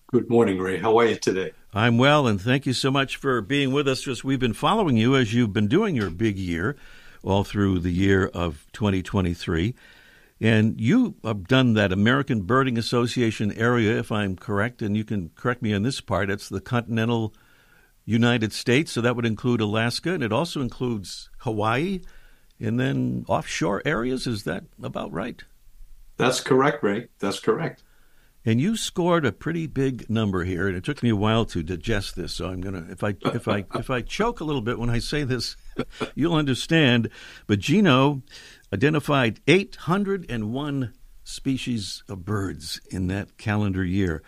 Good 0.08 0.28
morning, 0.28 0.58
Ray. 0.58 0.78
How 0.78 0.96
are 0.98 1.04
you 1.04 1.16
today? 1.16 1.52
I'm 1.74 1.98
well, 1.98 2.26
and 2.26 2.40
thank 2.40 2.64
you 2.66 2.72
so 2.72 2.90
much 2.90 3.16
for 3.16 3.40
being 3.40 3.72
with 3.72 3.86
us. 3.86 4.00
Just 4.02 4.24
we've 4.24 4.40
been 4.40 4.54
following 4.54 4.96
you 4.96 5.14
as 5.14 5.34
you've 5.34 5.52
been 5.52 5.68
doing 5.68 5.94
your 5.94 6.10
big 6.10 6.38
year 6.38 6.76
all 7.22 7.44
through 7.44 7.80
the 7.80 7.90
year 7.90 8.26
of 8.26 8.66
2023. 8.72 9.74
And 10.40 10.80
you 10.80 11.16
have 11.24 11.48
done 11.48 11.74
that 11.74 11.92
American 11.92 12.42
Birding 12.42 12.78
Association 12.78 13.52
area, 13.52 13.98
if 13.98 14.12
I'm 14.12 14.36
correct, 14.36 14.82
and 14.82 14.96
you 14.96 15.04
can 15.04 15.30
correct 15.34 15.62
me 15.62 15.74
on 15.74 15.82
this 15.82 16.00
part. 16.00 16.30
It's 16.30 16.48
the 16.48 16.60
continental 16.60 17.34
United 18.04 18.52
States, 18.52 18.92
so 18.92 19.00
that 19.00 19.16
would 19.16 19.26
include 19.26 19.60
Alaska, 19.60 20.12
and 20.12 20.22
it 20.22 20.32
also 20.32 20.60
includes 20.60 21.28
Hawaii, 21.38 22.00
and 22.60 22.78
then 22.78 23.24
offshore 23.28 23.82
areas. 23.84 24.26
Is 24.26 24.44
that 24.44 24.64
about 24.82 25.12
right? 25.12 25.42
That's 26.16 26.40
correct, 26.40 26.82
Ray. 26.82 27.08
That's 27.18 27.40
correct. 27.40 27.82
And 28.44 28.60
you 28.60 28.76
scored 28.76 29.26
a 29.26 29.32
pretty 29.32 29.66
big 29.66 30.08
number 30.08 30.44
here, 30.44 30.68
and 30.68 30.76
it 30.76 30.84
took 30.84 31.02
me 31.02 31.10
a 31.10 31.16
while 31.16 31.44
to 31.46 31.62
digest 31.62 32.16
this. 32.16 32.32
So 32.32 32.48
I'm 32.48 32.62
gonna, 32.62 32.86
if 32.88 33.04
I 33.04 33.14
if 33.26 33.46
I 33.46 33.66
if 33.74 33.90
I 33.90 34.00
choke 34.00 34.40
a 34.40 34.44
little 34.44 34.62
bit 34.62 34.78
when 34.78 34.88
I 34.88 35.00
say 35.00 35.24
this, 35.24 35.56
you'll 36.14 36.34
understand. 36.34 37.10
But 37.46 37.58
Gino 37.58 38.22
identified 38.72 39.40
801 39.46 40.92
species 41.24 42.02
of 42.08 42.24
birds 42.24 42.80
in 42.90 43.06
that 43.08 43.36
calendar 43.38 43.84
year. 43.84 44.22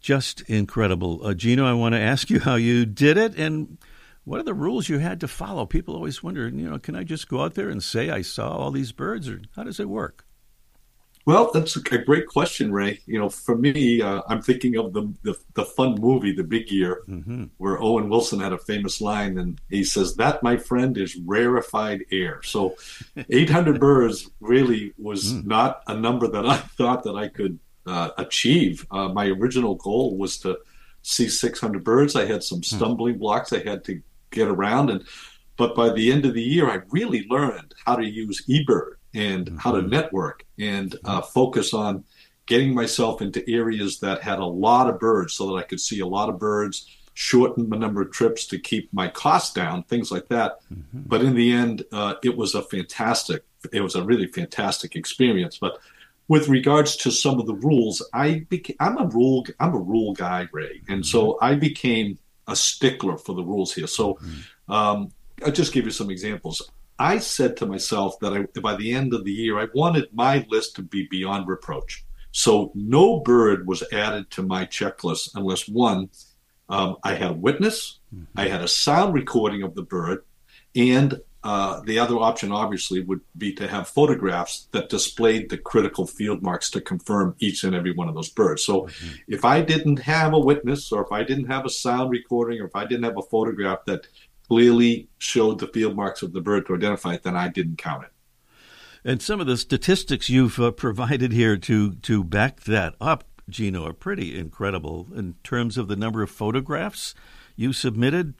Just 0.00 0.42
incredible. 0.42 1.26
Uh, 1.26 1.34
Gino, 1.34 1.66
I 1.66 1.72
want 1.72 1.94
to 1.94 2.00
ask 2.00 2.30
you 2.30 2.40
how 2.40 2.54
you 2.54 2.86
did 2.86 3.16
it 3.16 3.36
and 3.36 3.78
what 4.24 4.40
are 4.40 4.44
the 4.44 4.54
rules 4.54 4.88
you 4.88 4.98
had 4.98 5.20
to 5.20 5.28
follow? 5.28 5.64
People 5.64 5.94
always 5.94 6.22
wonder, 6.22 6.46
you 6.48 6.68
know, 6.68 6.78
can 6.78 6.94
I 6.94 7.02
just 7.02 7.28
go 7.28 7.40
out 7.40 7.54
there 7.54 7.70
and 7.70 7.82
say 7.82 8.10
I 8.10 8.20
saw 8.22 8.50
all 8.50 8.70
these 8.70 8.92
birds 8.92 9.28
or 9.28 9.40
how 9.56 9.64
does 9.64 9.80
it 9.80 9.88
work? 9.88 10.26
Well, 11.28 11.50
that's 11.52 11.76
a 11.76 11.80
great 11.82 12.26
question, 12.26 12.72
Ray. 12.72 13.00
You 13.04 13.18
know, 13.18 13.28
for 13.28 13.54
me, 13.54 14.00
uh, 14.00 14.22
I'm 14.28 14.40
thinking 14.40 14.78
of 14.78 14.94
the, 14.94 15.12
the, 15.24 15.38
the 15.52 15.66
fun 15.66 16.00
movie, 16.00 16.32
The 16.32 16.42
Big 16.42 16.70
Year, 16.70 17.02
mm-hmm. 17.06 17.44
where 17.58 17.78
Owen 17.82 18.08
Wilson 18.08 18.40
had 18.40 18.54
a 18.54 18.58
famous 18.58 19.02
line, 19.02 19.36
and 19.36 19.60
he 19.68 19.84
says, 19.84 20.16
"That, 20.16 20.42
my 20.42 20.56
friend, 20.56 20.96
is 20.96 21.16
rarefied 21.16 22.06
air." 22.10 22.40
So, 22.44 22.76
800 23.28 23.78
birds 23.78 24.30
really 24.40 24.94
was 24.96 25.34
mm. 25.34 25.44
not 25.44 25.82
a 25.86 25.94
number 25.94 26.28
that 26.28 26.46
I 26.46 26.56
thought 26.56 27.02
that 27.02 27.16
I 27.16 27.28
could 27.28 27.58
uh, 27.84 28.08
achieve. 28.16 28.86
Uh, 28.90 29.08
my 29.08 29.26
original 29.26 29.74
goal 29.74 30.16
was 30.16 30.38
to 30.38 30.56
see 31.02 31.28
600 31.28 31.84
birds. 31.84 32.16
I 32.16 32.24
had 32.24 32.42
some 32.42 32.60
hmm. 32.60 32.76
stumbling 32.76 33.16
mm. 33.16 33.18
blocks 33.18 33.52
I 33.52 33.62
had 33.62 33.84
to 33.84 34.00
get 34.30 34.48
around, 34.48 34.88
and 34.88 35.04
but 35.58 35.74
by 35.74 35.92
the 35.92 36.10
end 36.10 36.24
of 36.24 36.32
the 36.32 36.42
year, 36.42 36.70
I 36.70 36.80
really 36.88 37.26
learned 37.28 37.74
how 37.84 37.96
to 37.96 38.08
use 38.08 38.46
eBird 38.46 38.94
and 39.14 39.46
mm-hmm. 39.46 39.56
how 39.56 39.72
to 39.72 39.82
network 39.82 40.44
and 40.58 40.96
uh, 41.04 41.20
focus 41.20 41.74
on 41.74 42.04
getting 42.46 42.74
myself 42.74 43.20
into 43.20 43.48
areas 43.50 44.00
that 44.00 44.22
had 44.22 44.38
a 44.38 44.44
lot 44.44 44.88
of 44.88 44.98
birds 44.98 45.34
so 45.34 45.46
that 45.46 45.54
I 45.54 45.62
could 45.62 45.80
see 45.80 46.00
a 46.00 46.06
lot 46.06 46.28
of 46.28 46.38
birds, 46.38 46.86
shorten 47.14 47.68
the 47.68 47.76
number 47.76 48.00
of 48.00 48.10
trips 48.10 48.46
to 48.46 48.58
keep 48.58 48.92
my 48.92 49.08
costs 49.08 49.52
down, 49.52 49.82
things 49.82 50.10
like 50.10 50.28
that. 50.28 50.58
Mm-hmm. 50.72 51.02
But 51.06 51.22
in 51.22 51.34
the 51.34 51.52
end, 51.52 51.84
uh, 51.92 52.14
it 52.22 52.36
was 52.36 52.54
a 52.54 52.62
fantastic, 52.62 53.44
it 53.72 53.80
was 53.80 53.96
a 53.96 54.02
really 54.02 54.28
fantastic 54.28 54.96
experience. 54.96 55.58
But 55.58 55.78
with 56.28 56.48
regards 56.48 56.96
to 56.98 57.10
some 57.10 57.40
of 57.40 57.46
the 57.46 57.54
rules, 57.54 58.02
I 58.12 58.46
became, 58.48 58.76
I'm 58.80 58.98
a 58.98 59.06
rule, 59.06 59.44
I'm 59.60 59.74
a 59.74 59.78
rule 59.78 60.14
guy, 60.14 60.48
Ray. 60.52 60.82
And 60.88 61.04
so 61.04 61.32
mm-hmm. 61.32 61.44
I 61.44 61.54
became 61.54 62.18
a 62.46 62.56
stickler 62.56 63.18
for 63.18 63.34
the 63.34 63.44
rules 63.44 63.74
here. 63.74 63.86
So 63.86 64.14
mm-hmm. 64.14 64.72
um, 64.72 65.12
I'll 65.44 65.52
just 65.52 65.72
give 65.72 65.84
you 65.84 65.90
some 65.90 66.10
examples. 66.10 66.70
I 66.98 67.18
said 67.18 67.56
to 67.58 67.66
myself 67.66 68.18
that 68.20 68.32
I, 68.32 68.60
by 68.60 68.74
the 68.76 68.92
end 68.92 69.14
of 69.14 69.24
the 69.24 69.32
year, 69.32 69.58
I 69.58 69.68
wanted 69.74 70.08
my 70.12 70.44
list 70.48 70.76
to 70.76 70.82
be 70.82 71.06
beyond 71.08 71.46
reproach. 71.46 72.04
So 72.32 72.72
no 72.74 73.20
bird 73.20 73.66
was 73.66 73.84
added 73.92 74.30
to 74.32 74.42
my 74.42 74.66
checklist 74.66 75.30
unless 75.34 75.68
one, 75.68 76.10
um, 76.68 76.96
I 77.02 77.14
had 77.14 77.30
a 77.30 77.34
witness, 77.34 78.00
mm-hmm. 78.14 78.24
I 78.36 78.48
had 78.48 78.62
a 78.62 78.68
sound 78.68 79.14
recording 79.14 79.62
of 79.62 79.74
the 79.74 79.82
bird, 79.82 80.24
and 80.74 81.20
uh, 81.44 81.80
the 81.86 81.98
other 81.98 82.16
option 82.16 82.50
obviously 82.52 83.00
would 83.00 83.20
be 83.36 83.54
to 83.54 83.68
have 83.68 83.88
photographs 83.88 84.68
that 84.72 84.88
displayed 84.88 85.48
the 85.48 85.56
critical 85.56 86.06
field 86.06 86.42
marks 86.42 86.68
to 86.68 86.80
confirm 86.80 87.34
each 87.38 87.64
and 87.64 87.74
every 87.74 87.92
one 87.92 88.08
of 88.08 88.14
those 88.14 88.28
birds. 88.28 88.64
So 88.64 88.82
mm-hmm. 88.82 89.14
if 89.28 89.44
I 89.44 89.62
didn't 89.62 90.00
have 90.00 90.34
a 90.34 90.38
witness, 90.38 90.92
or 90.92 91.02
if 91.02 91.12
I 91.12 91.22
didn't 91.22 91.46
have 91.46 91.64
a 91.64 91.70
sound 91.70 92.10
recording, 92.10 92.60
or 92.60 92.66
if 92.66 92.76
I 92.76 92.84
didn't 92.84 93.04
have 93.04 93.16
a 93.16 93.22
photograph 93.22 93.84
that 93.86 94.08
clearly 94.48 95.08
showed 95.18 95.60
the 95.60 95.68
field 95.68 95.96
marks 95.96 96.22
of 96.22 96.32
the 96.32 96.40
bird 96.40 96.66
to 96.66 96.74
identify 96.74 97.14
it, 97.14 97.22
then 97.22 97.36
I 97.36 97.48
didn't 97.48 97.78
count 97.78 98.02
it. 98.04 98.10
And 99.04 99.22
some 99.22 99.40
of 99.40 99.46
the 99.46 99.56
statistics 99.56 100.28
you've 100.28 100.58
uh, 100.58 100.72
provided 100.72 101.30
here 101.32 101.56
to 101.56 101.92
to 101.92 102.24
back 102.24 102.62
that 102.62 102.96
up, 103.00 103.22
Gino, 103.48 103.86
are 103.86 103.92
pretty 103.92 104.36
incredible 104.38 105.06
in 105.14 105.36
terms 105.44 105.78
of 105.78 105.86
the 105.88 105.96
number 105.96 106.22
of 106.22 106.30
photographs 106.30 107.14
you 107.56 107.72
submitted. 107.72 108.34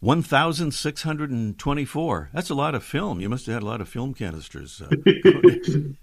1,624. 0.00 2.30
That's 2.34 2.50
a 2.50 2.54
lot 2.54 2.74
of 2.74 2.82
film. 2.84 3.20
You 3.22 3.30
must 3.30 3.46
have 3.46 3.54
had 3.54 3.62
a 3.62 3.66
lot 3.66 3.80
of 3.80 3.88
film 3.88 4.12
canisters. 4.12 4.82
Uh, 4.82 4.90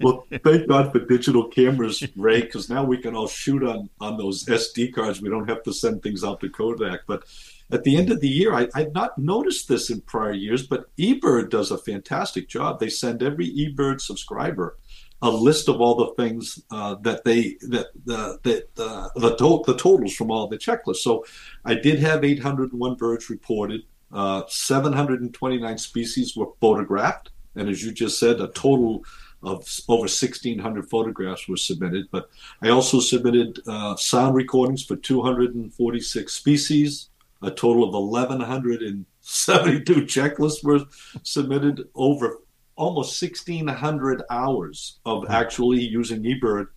well, 0.02 0.26
thank 0.44 0.68
God 0.68 0.92
for 0.92 1.06
digital 1.06 1.48
cameras, 1.48 2.04
Ray, 2.16 2.42
because 2.42 2.68
now 2.68 2.84
we 2.84 2.98
can 2.98 3.16
all 3.16 3.28
shoot 3.28 3.62
on, 3.62 3.92
on 4.00 4.18
those 4.18 4.44
SD 4.46 4.92
cards. 4.92 5.22
We 5.22 5.30
don't 5.30 5.48
have 5.48 5.62
to 5.64 5.72
send 5.72 6.02
things 6.02 6.24
out 6.24 6.40
to 6.40 6.50
Kodak. 6.50 7.02
But 7.06 7.26
at 7.72 7.84
the 7.84 7.96
end 7.96 8.12
of 8.12 8.20
the 8.20 8.30
year, 8.30 8.54
I, 8.54 8.68
I'd 8.76 8.94
not 8.94 9.18
noticed 9.18 9.68
this 9.68 9.90
in 9.90 10.02
prior 10.02 10.34
years, 10.34 10.68
but 10.68 10.96
eBird 10.98 11.50
does 11.50 11.72
a 11.72 11.78
fantastic 11.78 12.50
job. 12.50 12.80
They 12.80 12.90
send 12.90 13.24
every 13.24 13.50
eBird 13.50 14.02
subscriber 14.02 14.78
a 15.22 15.30
list 15.30 15.70
of 15.70 15.80
all 15.80 15.96
the 15.96 16.14
things 16.22 16.64
uh, 16.72 16.96
that 17.02 17.24
they 17.24 17.56
that 17.62 17.88
the 18.06 18.40
that 18.44 18.70
uh, 18.78 19.10
the 19.16 19.36
to- 19.36 19.64
the 19.68 19.78
totals 19.78 20.16
from 20.16 20.32
all 20.32 20.48
the 20.48 20.58
checklists. 20.58 20.98
So 20.98 21.26
I 21.64 21.76
did 21.76 22.00
have 22.00 22.24
801 22.24 22.96
birds 22.96 23.30
reported. 23.30 23.84
Uh, 24.12 24.44
729 24.48 25.78
species 25.78 26.36
were 26.36 26.48
photographed, 26.60 27.30
and 27.56 27.70
as 27.70 27.84
you 27.84 27.92
just 27.92 28.20
said, 28.20 28.42
a 28.42 28.48
total 28.48 29.06
of 29.44 29.68
over 29.88 30.02
1,600 30.02 30.90
photographs 30.90 31.48
were 31.48 31.58
submitted. 31.58 32.08
But 32.12 32.30
I 32.62 32.70
also 32.70 33.00
submitted 33.00 33.60
uh, 33.68 33.96
sound 33.96 34.36
recordings 34.36 34.84
for 34.84 34.96
246 34.96 36.34
species 36.34 37.11
a 37.42 37.52
total 37.52 37.84
of 37.84 37.94
1,172 37.94 39.94
checklists 40.04 40.64
were 40.64 40.86
submitted 41.24 41.90
over 41.96 42.38
almost 42.76 43.20
1,600 43.22 44.24
hours 44.30 45.00
of 45.06 45.30
actually 45.30 45.82
using 45.82 46.24
eBird. 46.24 46.68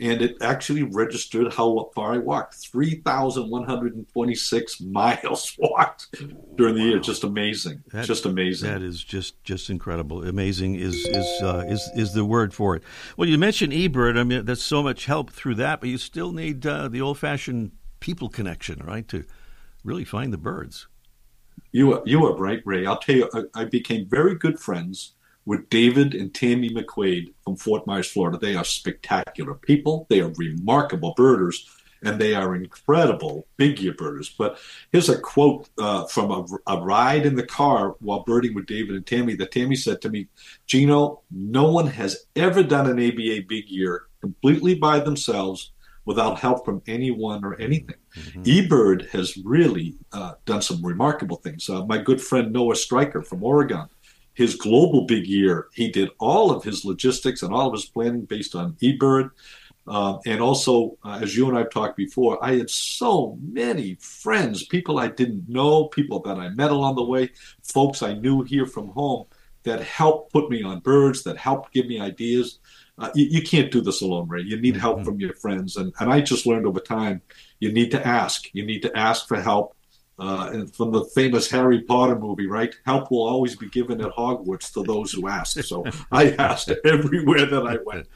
And 0.00 0.22
it 0.22 0.36
actually 0.40 0.82
registered 0.82 1.52
how 1.52 1.90
far 1.94 2.14
I 2.14 2.18
walked 2.18 2.54
3,126 2.54 4.80
miles 4.80 5.54
walked 5.58 6.16
during 6.56 6.74
the 6.74 6.80
wow. 6.80 6.86
year. 6.86 6.98
Just 6.98 7.22
amazing. 7.22 7.84
That, 7.92 8.06
just 8.06 8.26
amazing. 8.26 8.68
That 8.68 8.82
is 8.82 9.04
just 9.04 9.40
just 9.44 9.70
incredible. 9.70 10.26
Amazing 10.26 10.74
is 10.74 10.96
is 11.06 11.42
uh, 11.42 11.62
is 11.68 11.88
is 11.94 12.14
the 12.14 12.24
word 12.24 12.52
for 12.52 12.74
it. 12.74 12.82
Well, 13.16 13.28
you 13.28 13.38
mentioned 13.38 13.72
eBird. 13.74 14.18
I 14.18 14.24
mean, 14.24 14.44
there's 14.44 14.62
so 14.62 14.82
much 14.82 15.06
help 15.06 15.30
through 15.30 15.54
that, 15.56 15.78
but 15.78 15.88
you 15.88 15.98
still 15.98 16.32
need 16.32 16.66
uh, 16.66 16.88
the 16.88 17.00
old 17.00 17.18
fashioned 17.18 17.70
people 18.00 18.28
connection, 18.28 18.82
right? 18.84 19.06
To 19.06 19.24
really 19.84 20.04
find 20.04 20.32
the 20.32 20.38
birds. 20.38 20.86
You 21.72 21.94
are, 21.94 22.02
you 22.04 22.24
are 22.26 22.36
right, 22.36 22.62
Ray. 22.64 22.86
I'll 22.86 22.98
tell 22.98 23.16
you, 23.16 23.30
I, 23.32 23.62
I 23.62 23.64
became 23.64 24.06
very 24.06 24.34
good 24.34 24.58
friends 24.58 25.14
with 25.44 25.68
David 25.70 26.14
and 26.14 26.32
Tammy 26.32 26.70
McQuaid 26.70 27.32
from 27.44 27.56
Fort 27.56 27.86
Myers, 27.86 28.10
Florida. 28.10 28.38
They 28.38 28.54
are 28.54 28.64
spectacular 28.64 29.54
people. 29.54 30.06
They 30.08 30.20
are 30.20 30.30
remarkable 30.36 31.14
birders, 31.16 31.68
and 32.02 32.20
they 32.20 32.34
are 32.34 32.54
incredible 32.54 33.46
big 33.56 33.80
year 33.80 33.94
birders. 33.94 34.28
But 34.28 34.58
here's 34.92 35.08
a 35.08 35.18
quote 35.18 35.68
uh, 35.78 36.06
from 36.06 36.30
a, 36.30 36.72
a, 36.72 36.80
ride 36.82 37.26
in 37.26 37.34
the 37.34 37.46
car 37.46 37.96
while 38.00 38.22
birding 38.22 38.54
with 38.54 38.66
David 38.66 38.94
and 38.94 39.06
Tammy 39.06 39.34
that 39.36 39.50
Tammy 39.50 39.76
said 39.76 40.00
to 40.02 40.10
me, 40.10 40.28
Gino, 40.66 41.22
no 41.30 41.70
one 41.70 41.86
has 41.86 42.26
ever 42.36 42.62
done 42.62 42.86
an 42.86 42.98
ABA 42.98 43.46
big 43.48 43.68
year 43.68 44.06
completely 44.20 44.74
by 44.74 45.00
themselves 45.00 45.72
without 46.04 46.38
help 46.38 46.64
from 46.64 46.82
anyone 46.86 47.44
or 47.44 47.54
anything. 47.60 47.96
Mm-hmm. 48.16 48.42
eBird 48.42 49.08
has 49.10 49.36
really 49.44 49.96
uh, 50.12 50.34
done 50.44 50.62
some 50.62 50.84
remarkable 50.84 51.36
things. 51.36 51.68
Uh, 51.68 51.84
my 51.86 51.98
good 51.98 52.20
friend 52.20 52.52
Noah 52.52 52.74
Strycker 52.74 53.24
from 53.24 53.42
Oregon, 53.44 53.86
his 54.34 54.56
global 54.56 55.06
big 55.06 55.26
year, 55.26 55.68
he 55.74 55.90
did 55.90 56.10
all 56.18 56.50
of 56.50 56.64
his 56.64 56.84
logistics 56.84 57.42
and 57.42 57.52
all 57.54 57.66
of 57.66 57.72
his 57.72 57.84
planning 57.84 58.24
based 58.24 58.54
on 58.54 58.72
eBird. 58.74 59.30
Uh, 59.86 60.18
and 60.26 60.40
also, 60.40 60.96
uh, 61.04 61.18
as 61.20 61.36
you 61.36 61.48
and 61.48 61.58
I've 61.58 61.70
talked 61.70 61.96
before, 61.96 62.42
I 62.44 62.56
had 62.56 62.70
so 62.70 63.36
many 63.42 63.96
friends, 63.96 64.64
people 64.66 64.98
I 64.98 65.08
didn't 65.08 65.48
know, 65.48 65.86
people 65.86 66.20
that 66.20 66.38
I 66.38 66.50
met 66.50 66.70
along 66.70 66.94
the 66.96 67.04
way, 67.04 67.30
folks 67.62 68.00
I 68.02 68.14
knew 68.14 68.42
here 68.42 68.66
from 68.66 68.88
home 68.88 69.26
that 69.64 69.82
helped 69.82 70.32
put 70.32 70.50
me 70.50 70.62
on 70.62 70.80
birds, 70.80 71.24
that 71.24 71.36
helped 71.36 71.72
give 71.72 71.86
me 71.86 72.00
ideas. 72.00 72.60
Uh, 72.98 73.10
you, 73.14 73.26
you, 73.26 73.42
can't 73.42 73.72
do 73.72 73.80
this 73.80 74.02
alone, 74.02 74.28
Ray. 74.28 74.42
You 74.42 74.60
need 74.60 74.76
help 74.76 74.96
mm-hmm. 74.96 75.06
from 75.06 75.20
your 75.20 75.32
friends. 75.34 75.76
And, 75.76 75.92
and 75.98 76.12
I 76.12 76.20
just 76.20 76.46
learned 76.46 76.66
over 76.66 76.80
time, 76.80 77.22
you 77.58 77.72
need 77.72 77.90
to 77.92 78.06
ask. 78.06 78.48
You 78.52 78.64
need 78.64 78.82
to 78.82 78.96
ask 78.96 79.26
for 79.26 79.40
help. 79.40 79.74
Uh, 80.18 80.50
and 80.52 80.76
from 80.76 80.92
the 80.92 81.04
famous 81.06 81.50
Harry 81.50 81.80
Potter 81.80 82.16
movie, 82.16 82.46
right? 82.46 82.74
Help 82.84 83.10
will 83.10 83.26
always 83.26 83.56
be 83.56 83.68
given 83.70 84.00
at 84.02 84.12
Hogwarts 84.12 84.72
to 84.74 84.82
those 84.82 85.10
who 85.10 85.26
ask. 85.26 85.58
So 85.64 85.84
I 86.12 86.32
asked 86.32 86.70
everywhere 86.84 87.46
that 87.46 87.66
I 87.66 87.78
went. 87.84 88.06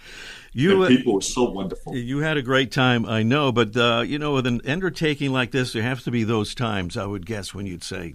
You, 0.52 0.84
and 0.84 0.96
people 0.96 1.14
were 1.14 1.20
so 1.20 1.50
wonderful. 1.50 1.96
You 1.96 2.18
had 2.18 2.36
a 2.36 2.42
great 2.42 2.70
time, 2.70 3.06
I 3.06 3.22
know, 3.22 3.50
but 3.50 3.76
uh, 3.76 4.04
you 4.06 4.18
know, 4.18 4.34
with 4.34 4.46
an 4.46 4.60
undertaking 4.66 5.32
like 5.32 5.50
this, 5.50 5.72
there 5.72 5.82
have 5.82 6.02
to 6.04 6.10
be 6.10 6.22
those 6.24 6.54
times. 6.54 6.96
I 6.96 7.04
would 7.06 7.26
guess 7.26 7.52
when 7.52 7.66
you'd 7.66 7.84
say, 7.84 8.14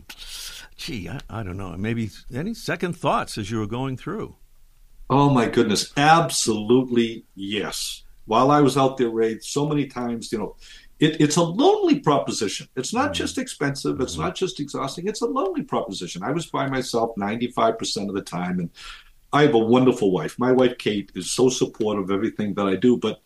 "Gee, 0.76 1.08
I, 1.08 1.20
I 1.30 1.44
don't 1.44 1.58
know," 1.58 1.76
maybe 1.78 2.10
any 2.34 2.56
second 2.56 2.94
thoughts 2.94 3.38
as 3.38 3.52
you 3.52 3.60
were 3.60 3.68
going 3.68 3.96
through. 3.96 4.38
Oh 5.12 5.30
my 5.30 5.50
goodness, 5.50 5.92
absolutely 5.98 7.26
yes. 7.36 8.04
While 8.28 8.50
I 8.50 8.62
was 8.62 8.78
out 8.78 8.96
there, 8.96 9.10
Ray, 9.10 9.40
so 9.40 9.68
many 9.68 9.86
times, 9.86 10.32
you 10.32 10.38
know, 10.38 10.56
it, 11.02 11.20
it's 11.20 11.36
a 11.36 11.44
lonely 11.44 12.00
proposition. 12.00 12.70
It's 12.78 12.94
not 12.94 13.08
mm-hmm. 13.08 13.14
just 13.16 13.38
expensive. 13.38 14.00
It's 14.00 14.14
mm-hmm. 14.14 14.22
not 14.22 14.36
just 14.36 14.62
exhausting. 14.62 15.10
It's 15.10 15.20
a 15.22 15.26
lonely 15.26 15.64
proposition. 15.64 16.24
I 16.24 16.32
was 16.32 16.46
by 16.46 16.68
myself 16.68 17.12
95% 17.18 18.08
of 18.08 18.16
the 18.16 18.22
time. 18.22 18.60
And 18.60 18.70
I 19.34 19.42
have 19.42 19.54
a 19.54 19.60
wonderful 19.60 20.12
wife. 20.12 20.40
My 20.40 20.54
wife, 20.54 20.78
Kate, 20.78 21.12
is 21.14 21.30
so 21.30 21.50
supportive 21.50 22.06
of 22.06 22.12
everything 22.12 22.54
that 22.54 22.68
I 22.68 22.78
do. 22.78 22.96
But 22.96 23.22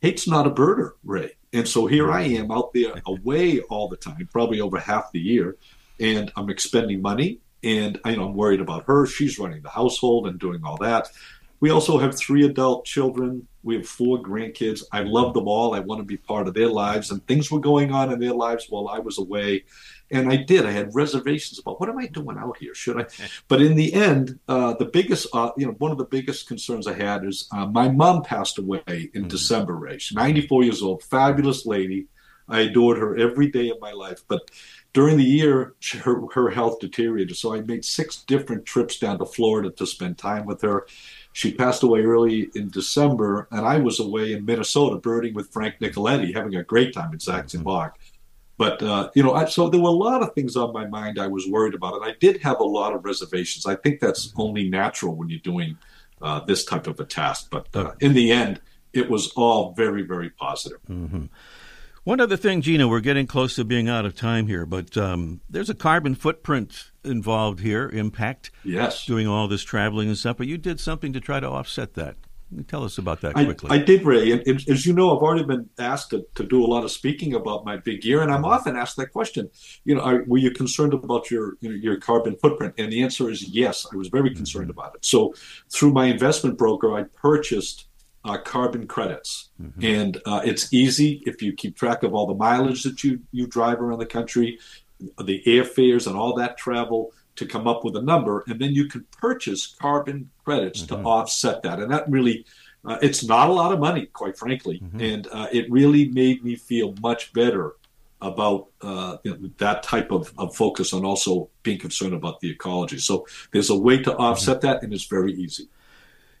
Kate's 0.00 0.26
not 0.26 0.46
a 0.46 0.50
birder, 0.50 0.92
Ray. 1.04 1.32
And 1.52 1.68
so 1.68 1.86
here 1.86 2.10
I 2.10 2.22
am 2.22 2.50
out 2.50 2.72
there 2.72 2.94
away 3.04 3.60
all 3.60 3.88
the 3.88 3.96
time, 3.98 4.26
probably 4.32 4.62
over 4.62 4.78
half 4.78 5.12
the 5.12 5.20
year. 5.20 5.58
And 6.00 6.32
I'm 6.34 6.48
expending 6.48 7.02
money 7.02 7.40
and 7.66 7.98
you 8.06 8.16
know, 8.16 8.28
I'm 8.28 8.34
worried 8.34 8.60
about 8.60 8.84
her. 8.86 9.06
She's 9.06 9.38
running 9.38 9.62
the 9.62 9.68
household 9.68 10.28
and 10.28 10.38
doing 10.38 10.62
all 10.64 10.76
that. 10.78 11.08
We 11.58 11.70
also 11.70 11.98
have 11.98 12.16
three 12.16 12.44
adult 12.44 12.84
children. 12.84 13.48
We 13.62 13.76
have 13.76 13.88
four 13.88 14.22
grandkids. 14.22 14.82
I 14.92 15.00
love 15.00 15.34
them 15.34 15.48
all. 15.48 15.74
I 15.74 15.80
want 15.80 16.00
to 16.00 16.04
be 16.04 16.18
part 16.18 16.46
of 16.46 16.54
their 16.54 16.68
lives. 16.68 17.10
And 17.10 17.26
things 17.26 17.50
were 17.50 17.60
going 17.60 17.92
on 17.92 18.12
in 18.12 18.20
their 18.20 18.34
lives 18.34 18.66
while 18.68 18.88
I 18.88 18.98
was 18.98 19.18
away. 19.18 19.64
And 20.10 20.30
I 20.30 20.36
did. 20.36 20.66
I 20.66 20.70
had 20.70 20.94
reservations 20.94 21.58
about 21.58 21.80
what 21.80 21.88
am 21.88 21.98
I 21.98 22.06
doing 22.06 22.36
out 22.38 22.58
here? 22.58 22.74
Should 22.74 23.00
I? 23.00 23.06
But 23.48 23.62
in 23.62 23.74
the 23.74 23.92
end, 23.94 24.38
uh, 24.46 24.74
the 24.74 24.84
biggest, 24.84 25.28
uh, 25.32 25.50
you 25.56 25.66
know, 25.66 25.72
one 25.72 25.90
of 25.90 25.98
the 25.98 26.04
biggest 26.04 26.46
concerns 26.46 26.86
I 26.86 26.92
had 26.92 27.24
is 27.24 27.48
uh, 27.52 27.66
my 27.66 27.88
mom 27.88 28.22
passed 28.22 28.58
away 28.58 28.82
in 28.86 29.22
mm-hmm. 29.22 29.28
December. 29.28 29.74
Ray, 29.74 29.98
94 30.12 30.62
years 30.62 30.82
old, 30.82 31.02
fabulous 31.02 31.66
lady. 31.66 32.06
I 32.48 32.60
adored 32.60 32.98
her 32.98 33.16
every 33.16 33.48
day 33.48 33.70
of 33.70 33.80
my 33.80 33.92
life. 33.92 34.22
But 34.28 34.50
during 34.92 35.16
the 35.16 35.24
year, 35.24 35.74
her, 36.02 36.22
her 36.32 36.50
health 36.50 36.80
deteriorated. 36.80 37.36
So 37.36 37.54
I 37.54 37.60
made 37.60 37.84
six 37.84 38.22
different 38.24 38.64
trips 38.64 38.98
down 38.98 39.18
to 39.18 39.26
Florida 39.26 39.70
to 39.70 39.86
spend 39.86 40.18
time 40.18 40.46
with 40.46 40.62
her. 40.62 40.86
She 41.32 41.52
passed 41.52 41.82
away 41.82 42.02
early 42.02 42.48
in 42.54 42.70
December, 42.70 43.46
and 43.50 43.66
I 43.66 43.76
was 43.78 44.00
away 44.00 44.32
in 44.32 44.46
Minnesota 44.46 44.96
birding 44.96 45.34
with 45.34 45.52
Frank 45.52 45.74
Nicoletti, 45.80 46.34
having 46.34 46.54
a 46.56 46.64
great 46.64 46.94
time 46.94 47.12
at 47.12 47.20
Sax-Zim 47.20 47.62
mm-hmm. 47.62 47.88
But, 48.58 48.82
uh, 48.82 49.10
you 49.14 49.22
know, 49.22 49.34
I, 49.34 49.44
so 49.44 49.68
there 49.68 49.82
were 49.82 49.90
a 49.90 49.92
lot 49.92 50.22
of 50.22 50.32
things 50.32 50.56
on 50.56 50.72
my 50.72 50.86
mind 50.86 51.18
I 51.18 51.26
was 51.26 51.46
worried 51.46 51.74
about, 51.74 51.96
and 51.96 52.04
I 52.06 52.14
did 52.18 52.40
have 52.40 52.58
a 52.60 52.64
lot 52.64 52.94
of 52.94 53.04
reservations. 53.04 53.66
I 53.66 53.74
think 53.74 54.00
that's 54.00 54.28
mm-hmm. 54.28 54.40
only 54.40 54.70
natural 54.70 55.14
when 55.14 55.28
you're 55.28 55.40
doing 55.40 55.76
uh, 56.22 56.40
this 56.40 56.64
type 56.64 56.86
of 56.86 56.98
a 57.00 57.04
task. 57.04 57.48
But 57.50 57.68
uh, 57.74 57.92
in 58.00 58.14
the 58.14 58.32
end, 58.32 58.62
it 58.94 59.10
was 59.10 59.30
all 59.32 59.74
very, 59.74 60.02
very 60.02 60.30
positive. 60.30 60.80
Mm-hmm. 60.88 61.26
One 62.06 62.20
other 62.20 62.36
thing, 62.36 62.60
Gino, 62.60 62.86
we're 62.86 63.00
getting 63.00 63.26
close 63.26 63.56
to 63.56 63.64
being 63.64 63.88
out 63.88 64.06
of 64.06 64.14
time 64.14 64.46
here, 64.46 64.64
but 64.64 64.96
um, 64.96 65.40
there's 65.50 65.68
a 65.68 65.74
carbon 65.74 66.14
footprint 66.14 66.92
involved 67.02 67.58
here, 67.58 67.88
impact. 67.88 68.52
Yes. 68.62 69.04
Doing 69.06 69.26
all 69.26 69.48
this 69.48 69.64
traveling 69.64 70.06
and 70.06 70.16
stuff, 70.16 70.36
but 70.36 70.46
you 70.46 70.56
did 70.56 70.78
something 70.78 71.12
to 71.14 71.20
try 71.20 71.40
to 71.40 71.48
offset 71.48 71.94
that. 71.94 72.14
Tell 72.68 72.84
us 72.84 72.96
about 72.96 73.22
that 73.22 73.34
quickly. 73.34 73.70
I, 73.70 73.74
I 73.74 73.78
did, 73.78 74.04
Ray. 74.04 74.30
And, 74.30 74.46
as 74.46 74.86
you 74.86 74.92
know, 74.92 75.16
I've 75.16 75.20
already 75.20 75.42
been 75.42 75.68
asked 75.80 76.10
to, 76.10 76.24
to 76.36 76.44
do 76.44 76.64
a 76.64 76.68
lot 76.68 76.84
of 76.84 76.92
speaking 76.92 77.34
about 77.34 77.64
my 77.64 77.76
big 77.76 78.04
year, 78.04 78.22
and 78.22 78.30
I'm 78.30 78.42
mm-hmm. 78.42 78.52
often 78.52 78.76
asked 78.76 78.96
that 78.98 79.08
question. 79.08 79.50
You 79.82 79.96
know, 79.96 80.02
are, 80.02 80.22
were 80.28 80.38
you 80.38 80.52
concerned 80.52 80.94
about 80.94 81.28
your 81.28 81.54
your 81.60 81.96
carbon 81.96 82.36
footprint? 82.36 82.74
And 82.78 82.92
the 82.92 83.02
answer 83.02 83.28
is 83.28 83.48
yes. 83.48 83.84
I 83.92 83.96
was 83.96 84.06
very 84.06 84.32
concerned 84.32 84.68
mm-hmm. 84.68 84.78
about 84.78 84.94
it. 84.94 85.04
So, 85.04 85.34
through 85.70 85.90
my 85.90 86.06
investment 86.06 86.56
broker, 86.56 86.96
I 86.96 87.02
purchased 87.02 87.85
uh, 88.26 88.38
carbon 88.38 88.86
credits, 88.88 89.50
mm-hmm. 89.62 89.84
and 89.84 90.20
uh, 90.26 90.40
it's 90.44 90.72
easy 90.72 91.22
if 91.26 91.40
you 91.40 91.52
keep 91.52 91.76
track 91.76 92.02
of 92.02 92.12
all 92.12 92.26
the 92.26 92.34
mileage 92.34 92.82
that 92.82 93.04
you 93.04 93.20
you 93.30 93.46
drive 93.46 93.80
around 93.80 94.00
the 94.00 94.06
country, 94.06 94.58
the 95.22 95.42
airfares, 95.46 96.06
and 96.06 96.16
all 96.16 96.34
that 96.34 96.58
travel 96.58 97.12
to 97.36 97.46
come 97.46 97.68
up 97.68 97.84
with 97.84 97.94
a 97.96 98.02
number, 98.02 98.42
and 98.48 98.60
then 98.60 98.72
you 98.72 98.88
can 98.88 99.06
purchase 99.12 99.76
carbon 99.80 100.28
credits 100.44 100.82
mm-hmm. 100.82 101.02
to 101.02 101.08
offset 101.08 101.62
that, 101.62 101.78
and 101.78 101.90
that 101.90 102.08
really. 102.10 102.44
Uh, 102.84 102.98
it's 103.02 103.24
not 103.24 103.50
a 103.50 103.52
lot 103.52 103.72
of 103.72 103.80
money, 103.80 104.06
quite 104.06 104.38
frankly, 104.38 104.78
mm-hmm. 104.78 105.00
and 105.00 105.26
uh, 105.32 105.48
it 105.50 105.68
really 105.68 106.08
made 106.10 106.44
me 106.44 106.54
feel 106.54 106.94
much 107.00 107.32
better 107.32 107.74
about 108.20 108.68
uh, 108.80 109.16
you 109.24 109.32
know, 109.32 109.50
that 109.58 109.82
type 109.82 110.12
of, 110.12 110.32
of, 110.38 110.54
focus 110.54 110.92
on 110.92 111.04
also 111.04 111.50
being 111.64 111.80
concerned 111.80 112.14
about 112.14 112.38
the 112.38 112.48
ecology. 112.48 112.98
So 112.98 113.26
there's 113.50 113.70
a 113.70 113.76
way 113.76 114.00
to 114.04 114.16
offset 114.16 114.58
mm-hmm. 114.58 114.66
that, 114.68 114.82
and 114.84 114.92
it's 114.92 115.06
very 115.06 115.32
easy. 115.32 115.68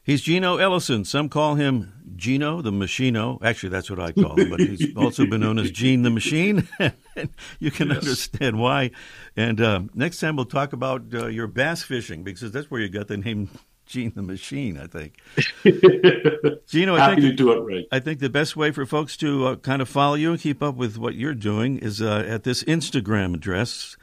He's 0.06 0.22
Gino 0.22 0.58
Ellison. 0.58 1.04
Some 1.04 1.28
call 1.28 1.56
him 1.56 1.92
Gino 2.14 2.62
the 2.62 2.70
Machino. 2.70 3.42
Actually, 3.42 3.70
that's 3.70 3.90
what 3.90 3.98
I 3.98 4.12
call 4.12 4.38
him, 4.38 4.50
but 4.50 4.60
he's 4.60 4.96
also 4.96 5.26
been 5.26 5.40
known 5.40 5.58
as 5.58 5.72
Gene 5.72 6.02
the 6.02 6.10
Machine. 6.10 6.68
you 7.58 7.72
can 7.72 7.88
yes. 7.88 7.98
understand 7.98 8.60
why. 8.60 8.92
And 9.36 9.60
uh, 9.60 9.80
next 9.94 10.20
time 10.20 10.36
we'll 10.36 10.44
talk 10.44 10.72
about 10.72 11.02
uh, 11.12 11.26
your 11.26 11.48
bass 11.48 11.82
fishing 11.82 12.22
because 12.22 12.52
that's 12.52 12.70
where 12.70 12.80
you 12.80 12.88
got 12.88 13.08
the 13.08 13.16
name 13.16 13.50
Gene 13.84 14.12
the 14.14 14.22
Machine, 14.22 14.78
I 14.78 14.86
think. 14.86 15.18
Gino, 16.68 16.94
I 16.94 17.00
Happy 17.00 17.22
think, 17.22 17.32
to 17.32 17.36
do 17.36 17.50
it 17.50 17.60
right. 17.62 17.86
I 17.90 17.98
think 17.98 18.20
the 18.20 18.30
best 18.30 18.54
way 18.56 18.70
for 18.70 18.86
folks 18.86 19.16
to 19.16 19.46
uh, 19.48 19.56
kind 19.56 19.82
of 19.82 19.88
follow 19.88 20.14
you 20.14 20.30
and 20.30 20.40
keep 20.40 20.62
up 20.62 20.76
with 20.76 20.98
what 20.98 21.16
you're 21.16 21.34
doing 21.34 21.78
is 21.78 22.00
uh, 22.00 22.24
at 22.28 22.44
this 22.44 22.62
Instagram 22.62 23.34
address, 23.34 23.96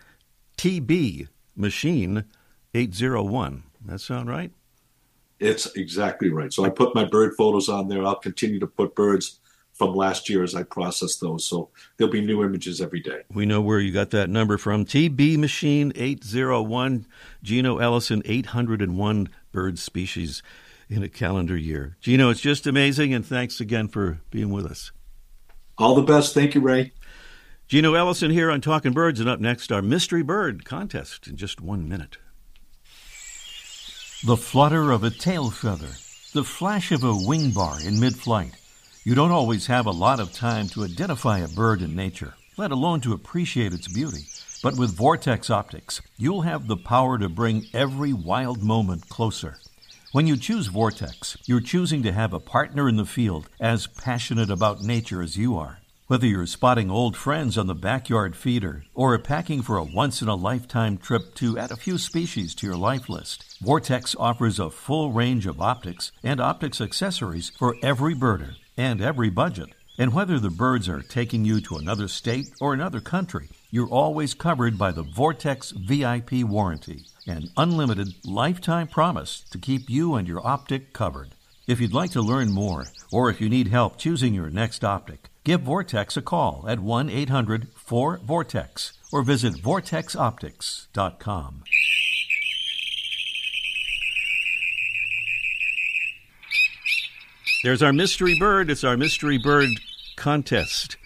TB 0.57 1.29
Machine 1.55 2.25
801. 2.73 3.63
That 3.85 3.99
sound 3.99 4.27
right? 4.27 4.51
It's 5.43 5.65
exactly 5.75 6.29
right. 6.29 6.53
So 6.53 6.63
I 6.63 6.69
put 6.69 6.95
my 6.95 7.03
bird 7.03 7.35
photos 7.35 7.67
on 7.67 7.89
there. 7.89 8.05
I'll 8.05 8.15
continue 8.15 8.59
to 8.59 8.67
put 8.67 8.95
birds 8.95 9.41
from 9.73 9.93
last 9.93 10.29
year 10.29 10.41
as 10.41 10.55
I 10.55 10.63
process 10.63 11.17
those. 11.17 11.43
So 11.43 11.69
there'll 11.97 12.13
be 12.13 12.21
new 12.21 12.43
images 12.43 12.79
every 12.79 13.01
day. 13.01 13.23
We 13.33 13.45
know 13.45 13.59
where 13.59 13.79
you 13.79 13.91
got 13.91 14.11
that 14.11 14.29
number 14.29 14.57
from. 14.57 14.85
TB 14.85 15.37
Machine 15.37 15.91
801, 15.95 17.05
Gino 17.43 17.79
Ellison 17.79 18.21
801 18.23 19.29
bird 19.51 19.77
species 19.79 20.41
in 20.89 21.03
a 21.03 21.09
calendar 21.09 21.57
year. 21.57 21.97
Gino, 21.99 22.29
it's 22.29 22.39
just 22.39 22.65
amazing, 22.65 23.13
and 23.13 23.25
thanks 23.25 23.59
again 23.59 23.89
for 23.89 24.21
being 24.31 24.49
with 24.49 24.65
us. 24.65 24.91
All 25.77 25.95
the 25.95 26.03
best. 26.03 26.33
Thank 26.33 26.55
you, 26.55 26.61
Ray. 26.61 26.93
Gino 27.67 27.95
Ellison 27.95 28.31
here 28.31 28.49
on 28.49 28.61
Talking 28.61 28.93
Birds, 28.93 29.19
and 29.19 29.27
up 29.27 29.41
next, 29.41 29.71
our 29.73 29.81
Mystery 29.81 30.21
Bird 30.21 30.63
contest 30.63 31.27
in 31.27 31.35
just 31.35 31.59
one 31.59 31.89
minute. 31.89 32.17
The 34.25 34.37
flutter 34.37 34.91
of 34.91 35.03
a 35.03 35.09
tail 35.09 35.49
feather, 35.49 35.97
the 36.31 36.45
flash 36.45 36.93
of 36.93 37.03
a 37.03 37.13
wing 37.13 37.51
bar 37.51 37.81
in 37.81 37.99
mid 37.99 38.15
flight. 38.15 38.53
You 39.03 39.15
don't 39.15 39.31
always 39.31 39.67
have 39.67 39.85
a 39.85 39.91
lot 39.91 40.21
of 40.21 40.31
time 40.31 40.69
to 40.69 40.85
identify 40.85 41.39
a 41.39 41.49
bird 41.49 41.81
in 41.81 41.93
nature, 41.93 42.35
let 42.55 42.71
alone 42.71 43.01
to 43.01 43.11
appreciate 43.11 43.73
its 43.73 43.89
beauty. 43.89 44.27
But 44.63 44.77
with 44.77 44.95
Vortex 44.95 45.49
Optics, 45.49 46.01
you'll 46.15 46.43
have 46.43 46.67
the 46.67 46.77
power 46.77 47.17
to 47.17 47.27
bring 47.27 47.65
every 47.73 48.13
wild 48.13 48.63
moment 48.63 49.09
closer. 49.09 49.57
When 50.13 50.25
you 50.25 50.37
choose 50.37 50.67
Vortex, 50.67 51.35
you're 51.45 51.59
choosing 51.59 52.01
to 52.03 52.13
have 52.13 52.31
a 52.31 52.39
partner 52.39 52.87
in 52.87 52.95
the 52.95 53.03
field 53.03 53.49
as 53.59 53.87
passionate 53.87 54.49
about 54.49 54.83
nature 54.83 55.21
as 55.21 55.35
you 55.35 55.57
are. 55.57 55.79
Whether 56.13 56.27
you're 56.27 56.45
spotting 56.45 56.91
old 56.91 57.17
friends 57.17 57.57
on 57.57 57.65
the 57.65 57.73
backyard 57.73 58.35
feeder 58.35 58.83
or 58.93 59.17
packing 59.17 59.63
for 59.63 59.77
a 59.77 59.83
once 59.83 60.21
in 60.21 60.27
a 60.27 60.35
lifetime 60.35 60.99
trip 60.99 61.33
to 61.37 61.57
add 61.57 61.71
a 61.71 61.75
few 61.75 61.97
species 61.97 62.53
to 62.53 62.67
your 62.67 62.75
life 62.75 63.09
list, 63.09 63.57
Vortex 63.63 64.15
offers 64.19 64.59
a 64.59 64.69
full 64.69 65.11
range 65.11 65.47
of 65.47 65.59
optics 65.59 66.11
and 66.21 66.39
optics 66.39 66.79
accessories 66.79 67.49
for 67.57 67.77
every 67.81 68.13
birder 68.13 68.57
and 68.77 69.01
every 69.01 69.31
budget. 69.31 69.69
And 69.97 70.13
whether 70.13 70.37
the 70.37 70.51
birds 70.51 70.87
are 70.87 71.01
taking 71.01 71.45
you 71.45 71.59
to 71.61 71.77
another 71.77 72.07
state 72.07 72.51
or 72.61 72.75
another 72.75 72.99
country, 72.99 73.49
you're 73.71 73.89
always 73.89 74.35
covered 74.35 74.77
by 74.77 74.91
the 74.91 75.01
Vortex 75.01 75.71
VIP 75.71 76.43
warranty, 76.43 77.05
an 77.25 77.49
unlimited 77.57 78.09
lifetime 78.23 78.85
promise 78.85 79.43
to 79.49 79.57
keep 79.57 79.89
you 79.89 80.13
and 80.13 80.27
your 80.27 80.45
optic 80.45 80.93
covered. 80.93 81.29
If 81.65 81.81
you'd 81.81 81.91
like 81.91 82.11
to 82.11 82.21
learn 82.21 82.51
more, 82.51 82.85
or 83.11 83.31
if 83.31 83.41
you 83.41 83.49
need 83.49 83.69
help 83.69 83.97
choosing 83.97 84.35
your 84.35 84.51
next 84.51 84.83
optic, 84.83 85.31
give 85.43 85.61
Vortex 85.61 86.15
a 86.17 86.21
call 86.21 86.65
at 86.67 86.79
1 86.79 87.09
800 87.09 87.69
4 87.75 88.19
Vortex 88.23 88.93
or 89.11 89.23
visit 89.23 89.55
vortexoptics.com. 89.55 91.63
There's 97.63 97.81
our 97.81 97.93
mystery 97.93 98.37
bird. 98.37 98.69
It's 98.69 98.83
our 98.83 98.97
mystery 98.97 99.37
bird 99.37 99.69
contest. 100.17 100.97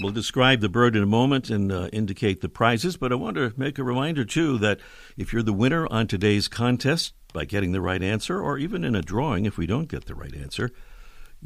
We'll 0.00 0.12
describe 0.12 0.60
the 0.60 0.68
bird 0.68 0.96
in 0.96 1.02
a 1.02 1.06
moment 1.06 1.50
and 1.50 1.70
uh, 1.70 1.88
indicate 1.92 2.40
the 2.40 2.48
prizes, 2.48 2.96
but 2.96 3.12
I 3.12 3.16
want 3.16 3.36
to 3.36 3.52
make 3.56 3.78
a 3.78 3.84
reminder, 3.84 4.24
too, 4.24 4.56
that 4.58 4.80
if 5.16 5.32
you're 5.32 5.42
the 5.42 5.52
winner 5.52 5.86
on 5.90 6.06
today's 6.06 6.48
contest 6.48 7.12
by 7.32 7.44
getting 7.44 7.72
the 7.72 7.82
right 7.82 8.02
answer, 8.02 8.40
or 8.40 8.56
even 8.56 8.84
in 8.84 8.94
a 8.94 9.02
drawing 9.02 9.44
if 9.44 9.58
we 9.58 9.66
don't 9.66 9.88
get 9.88 10.06
the 10.06 10.14
right 10.14 10.34
answer, 10.34 10.70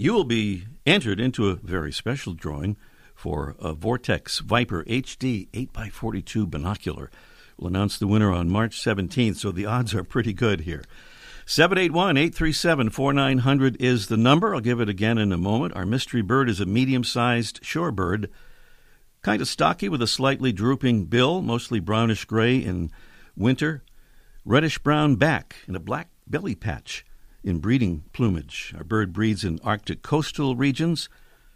you 0.01 0.15
will 0.15 0.25
be 0.25 0.65
entered 0.87 1.21
into 1.21 1.51
a 1.51 1.57
very 1.57 1.93
special 1.93 2.33
drawing 2.33 2.75
for 3.15 3.55
a 3.59 3.75
Vortex 3.75 4.39
Viper 4.39 4.83
HD 4.85 5.51
8x42 5.51 6.49
binocular. 6.49 7.11
We'll 7.59 7.69
announce 7.69 7.99
the 7.99 8.07
winner 8.07 8.33
on 8.33 8.49
March 8.49 8.83
17th, 8.83 9.37
so 9.37 9.53
the 9.53 9.67
odds 9.67 9.95
are 9.95 10.03
pretty 10.03 10.33
good 10.33 10.63
here. 10.63 10.85
781 11.45 12.17
837 12.17 12.89
4900 12.89 13.77
is 13.79 14.07
the 14.07 14.17
number. 14.17 14.55
I'll 14.55 14.63
give 14.63 14.81
it 14.81 14.89
again 14.89 15.19
in 15.19 15.33
a 15.33 15.37
moment. 15.37 15.77
Our 15.77 15.85
mystery 15.85 16.23
bird 16.23 16.49
is 16.49 16.61
a 16.61 16.67
medium 16.67 17.05
sized 17.05 17.63
shorebird, 17.63 18.31
kind 19.21 19.43
of 19.43 19.49
stocky 19.49 19.91
with 19.91 20.01
a 20.01 20.07
slightly 20.07 20.51
drooping 20.51 21.05
bill, 21.07 21.43
mostly 21.43 21.79
brownish 21.79 22.25
gray 22.25 22.57
in 22.57 22.91
winter, 23.37 23.83
reddish 24.47 24.79
brown 24.79 25.17
back, 25.17 25.57
and 25.67 25.77
a 25.77 25.81
black 25.81 26.09
belly 26.27 26.55
patch 26.55 27.05
in 27.43 27.59
breeding 27.59 28.05
plumage. 28.13 28.75
Our 28.77 28.85
bird 28.85 29.13
breeds 29.13 29.45
in 29.45 29.59
Arctic 29.65 30.03
coastal 30.03 30.57
regions 30.57 31.09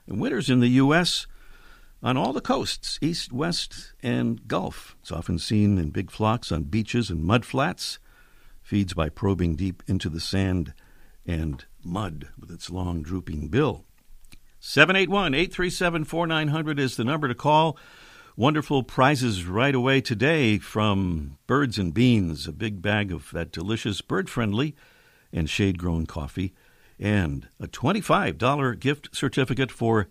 and 0.07 0.21
winters 0.21 0.51
in 0.51 0.61
the 0.61 0.69
U.S. 0.69 1.27
on 2.03 2.17
all 2.17 2.33
the 2.33 2.41
coasts, 2.41 2.99
east, 3.01 3.33
west, 3.33 3.93
and 4.03 4.47
Gulf. 4.47 4.97
It's 5.01 5.13
often 5.13 5.39
seen 5.39 5.79
in 5.79 5.91
big 5.91 6.11
flocks 6.11 6.51
on 6.51 6.65
beaches 6.65 7.11
and 7.11 7.23
mud 7.23 7.45
flats 7.45 7.99
feeds 8.63 8.95
by 8.95 9.09
probing 9.09 9.57
deep 9.57 9.83
into 9.87 10.09
the 10.09 10.21
sand 10.21 10.73
and 11.27 11.65
mud 11.85 12.29
with 12.39 12.51
its 12.51 12.71
long 12.71 13.03
drooping 13.03 13.49
bill. 13.49 13.85
781 14.61 15.35
837 15.35 16.05
4900 16.05 16.79
is 16.79 16.97
the 16.97 17.05
number 17.05 17.29
to 17.29 17.35
call. 17.35 17.77
Wonderful 18.37 18.83
prizes 18.83 19.45
right 19.45 19.75
away 19.75 20.01
today 20.01 20.59
from 20.59 21.39
Birds 21.47 21.79
and 21.79 21.95
Beans, 21.95 22.49
a 22.49 22.53
big 22.53 22.83
bag 22.83 23.13
of 23.13 23.31
that 23.33 23.53
delicious 23.53 24.01
bird 24.01 24.29
friendly 24.29 24.75
and 25.35 25.51
shade 25.51 25.79
grown 25.79 26.07
coffee, 26.07 26.55
and 26.99 27.49
a 27.61 27.67
$25 27.67 28.81
gift 28.81 29.15
certificate 29.15 29.71
for 29.71 30.09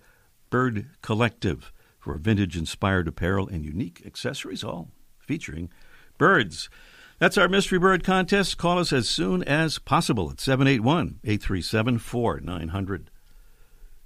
Bird 0.51 0.89
Collective 1.01 1.71
for 1.97 2.17
vintage 2.17 2.57
inspired 2.57 3.07
apparel 3.07 3.47
and 3.47 3.65
unique 3.65 4.03
accessories, 4.05 4.63
all 4.63 4.89
featuring 5.17 5.69
birds. 6.17 6.69
That's 7.17 7.37
our 7.37 7.47
Mystery 7.47 7.79
Bird 7.79 8.03
contest. 8.03 8.57
Call 8.57 8.77
us 8.77 8.91
as 8.91 9.07
soon 9.07 9.43
as 9.43 9.79
possible 9.79 10.29
at 10.29 10.41
781 10.41 11.19
837 11.23 11.99
4900. 11.99 13.09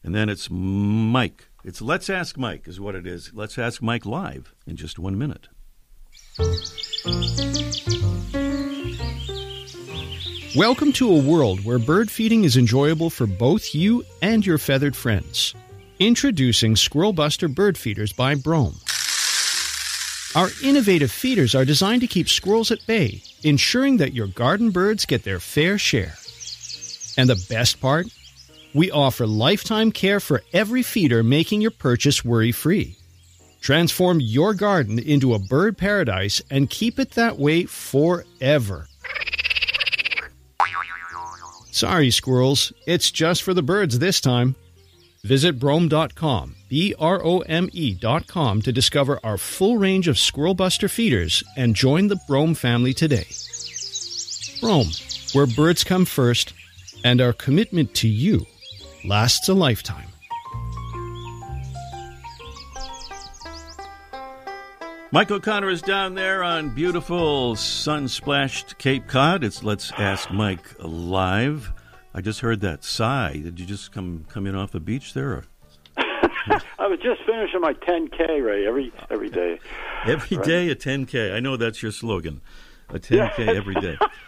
And 0.04 0.14
then 0.14 0.30
it's 0.30 0.50
Mike. 0.52 1.50
It's 1.64 1.82
Let's 1.82 2.10
Ask 2.10 2.38
Mike, 2.38 2.68
is 2.68 2.80
what 2.80 2.96
it 2.96 3.08
is. 3.08 3.32
Let's 3.34 3.58
Ask 3.58 3.82
Mike 3.82 4.06
live 4.06 4.54
in 4.68 4.76
just 4.76 5.00
one 5.00 5.18
minute. 5.18 5.48
Welcome 10.58 10.92
to 10.94 11.14
a 11.14 11.22
world 11.22 11.64
where 11.64 11.78
bird 11.78 12.10
feeding 12.10 12.44
is 12.44 12.58
enjoyable 12.58 13.12
for 13.12 13.28
both 13.28 13.76
you 13.76 14.04
and 14.24 14.44
your 14.44 14.58
feathered 14.58 14.96
friends. 14.96 15.54
Introducing 16.00 16.76
Squirrel 16.76 17.14
Buster 17.14 17.48
Bird 17.48 17.78
Feeders 17.78 18.12
by 18.12 18.34
Brome. 18.34 18.74
Our 20.34 20.50
innovative 20.64 21.12
feeders 21.12 21.54
are 21.54 21.64
designed 21.64 22.02
to 22.02 22.08
keep 22.08 22.28
squirrels 22.28 22.72
at 22.72 22.84
bay, 22.88 23.22
ensuring 23.44 23.98
that 23.98 24.16
your 24.16 24.26
garden 24.26 24.72
birds 24.72 25.06
get 25.06 25.24
their 25.24 25.40
fair 25.40 25.78
share. 25.78 26.16
And 27.20 27.30
the 27.30 27.46
best 27.48 27.80
part? 27.80 28.08
We 28.74 28.90
offer 28.90 29.28
lifetime 29.28 29.92
care 29.92 30.20
for 30.20 30.42
every 30.54 30.82
feeder, 30.82 31.22
making 31.22 31.62
your 31.62 31.70
purchase 31.70 32.26
worry 32.26 32.52
free. 32.52 32.98
Transform 33.62 34.20
your 34.22 34.56
garden 34.56 34.98
into 34.98 35.36
a 35.36 35.40
bird 35.40 35.78
paradise 35.78 36.42
and 36.50 36.68
keep 36.68 36.98
it 36.98 37.12
that 37.12 37.38
way 37.38 37.66
forever. 37.66 38.88
Sorry, 41.78 42.10
squirrels, 42.10 42.74
it's 42.88 43.12
just 43.12 43.44
for 43.44 43.54
the 43.54 43.62
birds 43.62 44.00
this 44.00 44.20
time. 44.20 44.56
Visit 45.24 45.60
Brome.com, 45.60 46.56
B 46.68 46.96
R 46.98 47.24
O 47.24 47.42
M 47.42 47.70
E.com, 47.72 48.64
to 48.64 48.72
discover 48.72 49.20
our 49.24 49.38
full 49.38 49.78
range 49.78 50.08
of 50.08 50.18
Squirrel 50.18 50.56
Buster 50.56 50.90
feeders 50.90 51.44
and 51.56 51.76
join 51.76 52.08
the 52.08 52.20
Brome 52.28 52.56
family 52.56 52.96
today. 52.96 53.28
Brome, 54.60 54.90
where 55.34 55.46
birds 55.46 55.84
come 55.84 56.06
first, 56.06 56.52
and 57.04 57.22
our 57.22 57.32
commitment 57.32 57.94
to 57.98 58.08
you 58.08 58.48
lasts 59.06 59.48
a 59.48 59.54
lifetime. 59.54 60.10
Mike 65.10 65.32
O'Connor 65.32 65.70
is 65.70 65.82
down 65.82 66.16
there 66.16 66.44
on 66.44 66.70
beautiful 66.70 67.56
sun 67.56 68.10
splashed 68.10 68.78
Cape 68.78 69.08
Cod. 69.08 69.42
It's 69.42 69.64
Let's 69.64 69.90
Ask 69.94 70.32
Mike 70.32 70.76
live. 70.80 71.72
I 72.14 72.20
just 72.20 72.42
heard 72.42 72.60
that 72.62 72.84
sigh. 72.84 73.40
Did 73.42 73.58
you 73.58 73.66
just 73.66 73.94
come 73.94 74.26
come 74.28 74.46
in 74.46 74.54
off 74.54 74.72
the 74.72 74.82
beach 74.82 75.14
there? 75.14 75.30
Or? 75.30 75.46
I 76.78 76.88
was 76.88 77.00
just 77.00 77.22
finishing 77.26 77.62
my 77.62 77.72
10K, 77.74 78.46
Ray, 78.46 78.68
every 78.68 78.92
every 79.10 79.30
day. 79.30 79.60
Every 80.06 80.38
right? 80.38 80.46
day 80.46 80.70
a 80.72 80.76
10K. 80.76 81.34
I 81.34 81.40
know 81.40 81.56
that's 81.56 81.82
your 81.82 81.94
slogan. 81.94 82.42
A 82.90 83.00
10K 83.00 83.38
yeah. 83.38 83.52
every 83.54 83.76
day. 83.76 83.98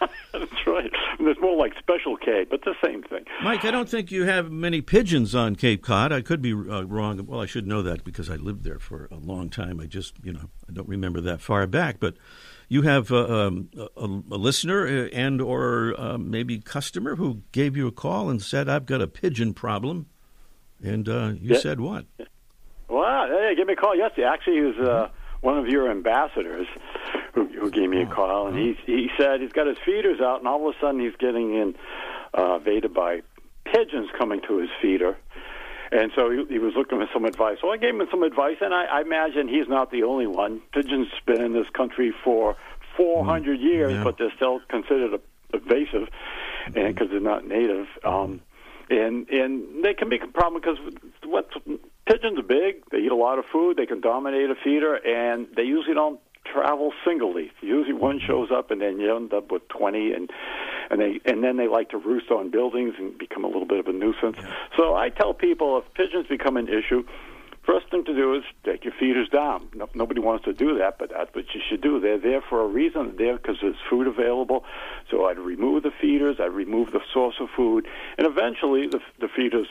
right. 0.70 0.90
It's 1.18 1.40
more 1.40 1.56
like 1.56 1.74
Special 1.78 2.16
K, 2.16 2.44
but 2.48 2.62
the 2.64 2.74
same 2.84 3.02
thing. 3.02 3.24
Mike, 3.42 3.64
I 3.64 3.70
don't 3.70 3.88
think 3.88 4.10
you 4.10 4.24
have 4.24 4.50
many 4.50 4.80
pigeons 4.80 5.34
on 5.34 5.56
Cape 5.56 5.82
Cod. 5.82 6.12
I 6.12 6.22
could 6.22 6.40
be 6.40 6.52
uh, 6.52 6.82
wrong. 6.82 7.24
Well, 7.26 7.40
I 7.40 7.46
should 7.46 7.66
know 7.66 7.82
that 7.82 8.04
because 8.04 8.30
I 8.30 8.36
lived 8.36 8.64
there 8.64 8.78
for 8.78 9.08
a 9.10 9.16
long 9.16 9.50
time. 9.50 9.80
I 9.80 9.86
just, 9.86 10.14
you 10.22 10.32
know, 10.32 10.50
I 10.68 10.72
don't 10.72 10.88
remember 10.88 11.20
that 11.20 11.40
far 11.40 11.66
back, 11.66 11.96
but 12.00 12.14
you 12.68 12.82
have 12.82 13.10
uh, 13.10 13.46
um, 13.46 13.68
a, 13.76 14.04
a, 14.04 14.38
listener 14.38 14.86
uh, 14.86 15.08
and 15.12 15.40
or 15.40 15.94
uh, 15.98 16.16
maybe 16.18 16.58
customer 16.60 17.16
who 17.16 17.42
gave 17.52 17.76
you 17.76 17.86
a 17.86 17.92
call 17.92 18.30
and 18.30 18.40
said, 18.40 18.68
"I've 18.68 18.86
got 18.86 19.02
a 19.02 19.08
pigeon 19.08 19.52
problem," 19.54 20.06
and 20.82 21.08
uh, 21.08 21.32
you 21.40 21.54
yeah. 21.54 21.58
said 21.58 21.80
what? 21.80 22.06
Well, 22.88 23.26
hey, 23.26 23.54
give 23.56 23.66
me 23.66 23.74
a 23.74 23.76
call 23.76 23.96
yesterday. 23.96 24.26
Actually, 24.26 24.54
he 24.54 24.60
was 24.62 24.78
uh, 24.78 25.08
one 25.40 25.58
of 25.58 25.66
your 25.66 25.90
ambassadors 25.90 26.66
who, 27.34 27.46
who 27.46 27.70
gave 27.70 27.88
me 27.88 28.02
a 28.02 28.06
call, 28.06 28.48
and 28.48 28.58
he 28.58 28.76
he 28.86 29.10
said 29.16 29.40
he's 29.40 29.52
got 29.52 29.66
his 29.66 29.78
feeders 29.84 30.20
out, 30.20 30.38
and 30.38 30.48
all 30.48 30.68
of 30.68 30.74
a 30.74 30.78
sudden 30.80 31.00
he's 31.00 31.16
getting 31.18 31.74
invaded 32.34 32.92
by 32.94 33.22
pigeons 33.64 34.08
coming 34.18 34.40
to 34.48 34.58
his 34.58 34.70
feeder. 34.80 35.16
And 35.92 36.12
so 36.14 36.30
he, 36.30 36.44
he 36.48 36.58
was 36.58 36.74
looking 36.76 36.98
for 36.98 37.08
some 37.12 37.24
advice. 37.24 37.58
So 37.60 37.70
I 37.70 37.76
gave 37.76 37.94
him 37.94 38.06
some 38.10 38.22
advice, 38.22 38.58
and 38.60 38.72
I, 38.72 38.84
I 38.84 39.00
imagine 39.00 39.48
he's 39.48 39.68
not 39.68 39.90
the 39.90 40.04
only 40.04 40.26
one. 40.26 40.62
Pigeons 40.72 41.08
been 41.26 41.40
in 41.40 41.52
this 41.52 41.68
country 41.70 42.12
for 42.22 42.56
400 42.96 43.58
mm, 43.58 43.62
years, 43.62 43.92
yeah. 43.92 44.04
but 44.04 44.16
they're 44.16 44.32
still 44.36 44.60
considered 44.68 45.20
invasive, 45.52 46.08
and 46.66 46.94
because 46.94 47.10
they're 47.10 47.20
not 47.20 47.44
native. 47.46 47.88
Um, 48.04 48.40
and 48.88 49.28
and 49.30 49.84
they 49.84 49.94
can 49.94 50.08
be 50.08 50.18
a 50.18 50.26
problem 50.26 50.60
because 50.60 50.78
what 51.24 51.48
pigeons 52.06 52.38
are 52.38 52.42
big. 52.42 52.82
They 52.90 52.98
eat 52.98 53.12
a 53.12 53.16
lot 53.16 53.38
of 53.38 53.44
food. 53.46 53.76
They 53.76 53.86
can 53.86 54.00
dominate 54.00 54.50
a 54.50 54.56
feeder, 54.56 54.94
and 54.94 55.46
they 55.56 55.62
usually 55.62 55.94
don't 55.94 56.20
travel 56.52 56.92
singly. 57.04 57.52
Usually 57.60 57.94
one 57.94 58.20
shows 58.20 58.50
up, 58.50 58.70
and 58.70 58.80
then 58.80 58.98
you 59.00 59.14
end 59.14 59.32
up 59.32 59.50
with 59.50 59.68
20, 59.68 60.12
and 60.12 60.30
and 60.90 61.00
they 61.00 61.20
and 61.24 61.42
then 61.42 61.56
they 61.56 61.68
like 61.68 61.90
to 61.90 61.98
roost 61.98 62.30
on 62.30 62.50
buildings 62.50 62.94
and 62.98 63.16
become 63.16 63.44
a 63.44 63.48
little 63.48 63.66
bit 63.66 63.78
of 63.78 63.86
a 63.86 63.92
nuisance. 63.92 64.36
Yeah. 64.38 64.54
So 64.76 64.94
I 64.94 65.08
tell 65.10 65.34
people 65.34 65.78
if 65.78 65.84
pigeons 65.94 66.26
become 66.26 66.56
an 66.56 66.68
issue, 66.68 67.04
first 67.64 67.90
thing 67.90 68.04
to 68.04 68.14
do 68.14 68.34
is 68.34 68.42
take 68.64 68.84
your 68.84 68.94
feeders 68.98 69.28
down. 69.28 69.68
No, 69.74 69.88
nobody 69.94 70.20
wants 70.20 70.44
to 70.44 70.52
do 70.52 70.78
that, 70.78 70.98
but 70.98 71.10
that's 71.10 71.34
what 71.34 71.44
you 71.54 71.60
should 71.68 71.80
do. 71.80 72.00
They're 72.00 72.18
there 72.18 72.42
for 72.48 72.62
a 72.62 72.66
reason. 72.66 73.14
They're 73.16 73.26
there 73.26 73.36
because 73.36 73.58
there's 73.62 73.76
food 73.88 74.06
available. 74.06 74.64
So 75.10 75.26
I'd 75.26 75.38
remove 75.38 75.82
the 75.82 75.92
feeders. 76.00 76.36
I'd 76.40 76.52
remove 76.52 76.92
the 76.92 77.00
source 77.12 77.36
of 77.40 77.48
food, 77.56 77.86
and 78.18 78.26
eventually 78.26 78.86
the, 78.86 79.00
the 79.20 79.28
feeders 79.28 79.68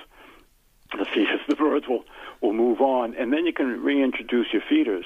the 0.98 1.06
feeders, 1.06 1.40
the 1.48 1.56
birds 1.56 1.88
will 1.88 2.04
will 2.42 2.54
move 2.54 2.80
on, 2.80 3.16
and 3.16 3.34
then 3.34 3.46
you 3.46 3.52
can 3.52 3.84
reintroduce 3.84 4.48
your 4.54 4.62
feeders. 4.68 5.06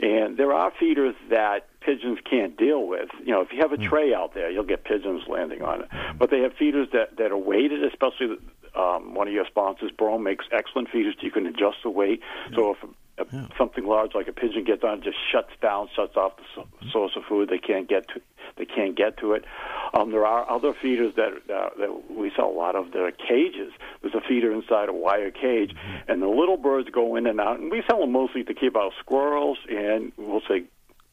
And 0.00 0.36
there 0.36 0.52
are 0.52 0.72
feeders 0.80 1.14
that 1.30 1.68
pigeons 1.80 2.18
can't 2.28 2.56
deal 2.56 2.86
with. 2.88 3.08
You 3.20 3.32
know, 3.32 3.40
if 3.40 3.52
you 3.52 3.60
have 3.60 3.72
a 3.72 3.76
tray 3.76 4.12
out 4.12 4.34
there, 4.34 4.50
you'll 4.50 4.64
get 4.64 4.84
pigeons 4.84 5.22
landing 5.28 5.62
on 5.62 5.82
it. 5.82 5.88
But 6.18 6.30
they 6.30 6.40
have 6.40 6.54
feeders 6.54 6.88
that 6.92 7.16
that 7.18 7.30
are 7.30 7.38
weighted, 7.38 7.84
especially 7.84 8.36
um, 8.74 9.14
one 9.14 9.28
of 9.28 9.34
your 9.34 9.46
sponsors, 9.46 9.90
Brome, 9.96 10.22
makes 10.22 10.46
excellent 10.50 10.88
feeders. 10.90 11.14
You 11.20 11.30
can 11.30 11.46
adjust 11.46 11.78
the 11.82 11.90
weight. 11.90 12.20
So 12.54 12.72
if 12.72 13.32
a, 13.32 13.48
something 13.58 13.84
large 13.84 14.14
like 14.14 14.28
a 14.28 14.32
pigeon 14.32 14.64
gets 14.64 14.82
on, 14.82 14.98
it 14.98 15.04
just 15.04 15.18
shuts 15.30 15.52
down, 15.60 15.88
shuts 15.94 16.16
off 16.16 16.36
the 16.36 16.44
so- 16.54 16.68
source 16.90 17.12
of 17.16 17.24
food. 17.28 17.48
They 17.48 17.58
can't 17.58 17.88
get 17.88 18.08
to 18.08 18.20
they 18.56 18.64
can't 18.64 18.96
get 18.96 19.16
to 19.18 19.32
it. 19.32 19.44
Um, 19.94 20.10
there 20.10 20.24
are 20.24 20.48
other 20.50 20.72
feeders 20.72 21.14
that 21.16 21.32
uh, 21.52 21.70
that 21.78 22.10
we 22.10 22.32
sell 22.34 22.48
a 22.48 22.56
lot 22.56 22.76
of. 22.76 22.92
There 22.92 23.06
are 23.06 23.12
cages. 23.12 23.72
There's 24.00 24.14
a 24.14 24.20
feeder 24.26 24.52
inside 24.52 24.88
a 24.88 24.92
wire 24.92 25.30
cage, 25.30 25.74
and 26.08 26.22
the 26.22 26.28
little 26.28 26.56
birds 26.56 26.88
go 26.90 27.16
in 27.16 27.26
and 27.26 27.40
out. 27.40 27.60
And 27.60 27.70
we 27.70 27.82
sell 27.88 28.00
them 28.00 28.12
mostly 28.12 28.44
to 28.44 28.54
keep 28.54 28.76
out 28.76 28.92
squirrels 29.00 29.58
and 29.68 30.12
we'll 30.16 30.42
say 30.48 30.64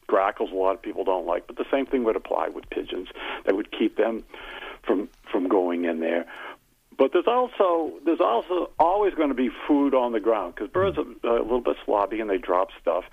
grackles. 0.06 0.50
A 0.50 0.54
lot 0.54 0.74
of 0.74 0.82
people 0.82 1.04
don't 1.04 1.26
like, 1.26 1.46
but 1.46 1.56
the 1.56 1.66
same 1.70 1.86
thing 1.86 2.04
would 2.04 2.16
apply 2.16 2.48
with 2.48 2.68
pigeons. 2.70 3.08
That 3.44 3.54
would 3.54 3.70
keep 3.70 3.96
them 3.96 4.24
from 4.82 5.08
from 5.30 5.48
going 5.48 5.84
in 5.84 6.00
there. 6.00 6.26
But 6.96 7.12
there's 7.12 7.26
also 7.26 7.94
there's 8.04 8.20
also 8.20 8.70
always 8.78 9.14
going 9.14 9.30
to 9.30 9.34
be 9.34 9.50
food 9.66 9.94
on 9.94 10.12
the 10.12 10.20
ground 10.20 10.54
because 10.54 10.70
birds 10.70 10.98
are 10.98 11.36
a 11.36 11.42
little 11.42 11.60
bit 11.60 11.76
sloppy 11.86 12.20
and 12.20 12.28
they 12.28 12.38
drop 12.38 12.68
stuff, 12.80 13.04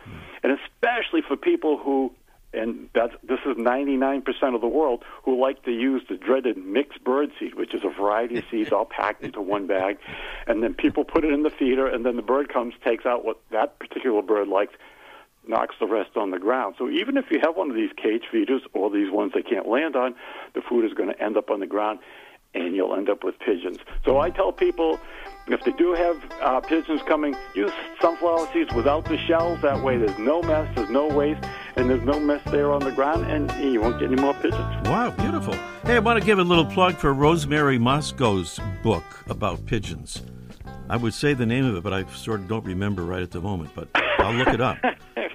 and 0.43 0.57
especially 0.59 1.21
for 1.21 1.37
people 1.37 1.77
who 1.77 2.11
and 2.57 2.89
that's 2.93 3.13
this 3.23 3.39
is 3.45 3.55
99% 3.55 4.23
of 4.55 4.61
the 4.61 4.67
world 4.67 5.03
who 5.23 5.39
like 5.39 5.63
to 5.63 5.71
use 5.71 6.01
the 6.09 6.15
dreaded 6.15 6.57
mixed 6.57 7.03
bird 7.03 7.31
seed, 7.39 7.55
which 7.55 7.73
is 7.73 7.83
a 7.83 7.89
variety 7.89 8.39
of 8.39 8.43
seeds 8.49 8.71
all 8.71 8.85
packed 8.85 9.23
into 9.23 9.41
one 9.41 9.67
bag, 9.67 9.97
and 10.47 10.63
then 10.63 10.73
people 10.73 11.03
put 11.03 11.23
it 11.23 11.31
in 11.31 11.43
the 11.43 11.49
feeder, 11.49 11.87
and 11.87 12.05
then 12.05 12.15
the 12.15 12.21
bird 12.21 12.49
comes, 12.49 12.73
takes 12.83 13.05
out 13.05 13.23
what 13.23 13.39
that 13.51 13.79
particular 13.79 14.21
bird 14.21 14.47
likes, 14.47 14.73
knocks 15.47 15.75
the 15.79 15.87
rest 15.87 16.17
on 16.17 16.31
the 16.31 16.39
ground. 16.39 16.75
So 16.77 16.89
even 16.89 17.17
if 17.17 17.25
you 17.31 17.39
have 17.41 17.55
one 17.55 17.69
of 17.69 17.75
these 17.75 17.91
cage 17.95 18.23
feeders 18.31 18.61
or 18.73 18.89
these 18.89 19.11
ones 19.11 19.31
they 19.33 19.43
can't 19.43 19.67
land 19.67 19.95
on, 19.95 20.15
the 20.53 20.61
food 20.61 20.85
is 20.85 20.93
going 20.93 21.09
to 21.09 21.21
end 21.21 21.37
up 21.37 21.49
on 21.49 21.59
the 21.59 21.67
ground, 21.67 21.99
and 22.65 22.75
you'll 22.75 22.95
end 22.95 23.09
up 23.09 23.23
with 23.23 23.39
pigeons. 23.39 23.77
So 24.05 24.19
I 24.19 24.29
tell 24.29 24.51
people. 24.51 24.99
If 25.49 25.63
they 25.63 25.71
do 25.71 25.93
have 25.93 26.21
uh, 26.41 26.59
pigeons 26.59 27.01
coming, 27.07 27.33
use 27.55 27.71
sunflower 28.01 28.49
seeds 28.51 28.73
without 28.73 29.05
the 29.05 29.17
shells. 29.17 29.61
That 29.61 29.81
way, 29.81 29.95
there's 29.95 30.19
no 30.19 30.41
mess, 30.41 30.69
there's 30.75 30.89
no 30.89 31.07
waste, 31.07 31.41
and 31.77 31.89
there's 31.89 32.03
no 32.03 32.19
mess 32.19 32.41
there 32.51 32.69
on 32.73 32.81
the 32.81 32.91
ground, 32.91 33.31
and 33.31 33.49
you 33.73 33.79
won't 33.79 33.97
get 33.97 34.11
any 34.11 34.21
more 34.21 34.33
pigeons. 34.33 34.59
Wow, 34.89 35.11
beautiful. 35.11 35.53
Hey, 35.85 35.95
I 35.95 35.99
want 35.99 36.19
to 36.19 36.25
give 36.25 36.37
a 36.37 36.43
little 36.43 36.65
plug 36.65 36.97
for 36.97 37.13
Rosemary 37.13 37.77
Mosco's 37.77 38.59
book 38.83 39.05
about 39.29 39.65
pigeons. 39.65 40.21
I 40.89 40.97
would 40.97 41.13
say 41.13 41.33
the 41.33 41.45
name 41.45 41.63
of 41.63 41.77
it, 41.77 41.83
but 41.83 41.93
I 41.93 42.03
sort 42.07 42.41
of 42.41 42.49
don't 42.49 42.65
remember 42.65 43.03
right 43.03 43.21
at 43.21 43.31
the 43.31 43.39
moment, 43.39 43.71
but 43.73 43.87
I'll 43.95 44.33
look 44.33 44.49
it 44.49 44.59
up. 44.59 44.77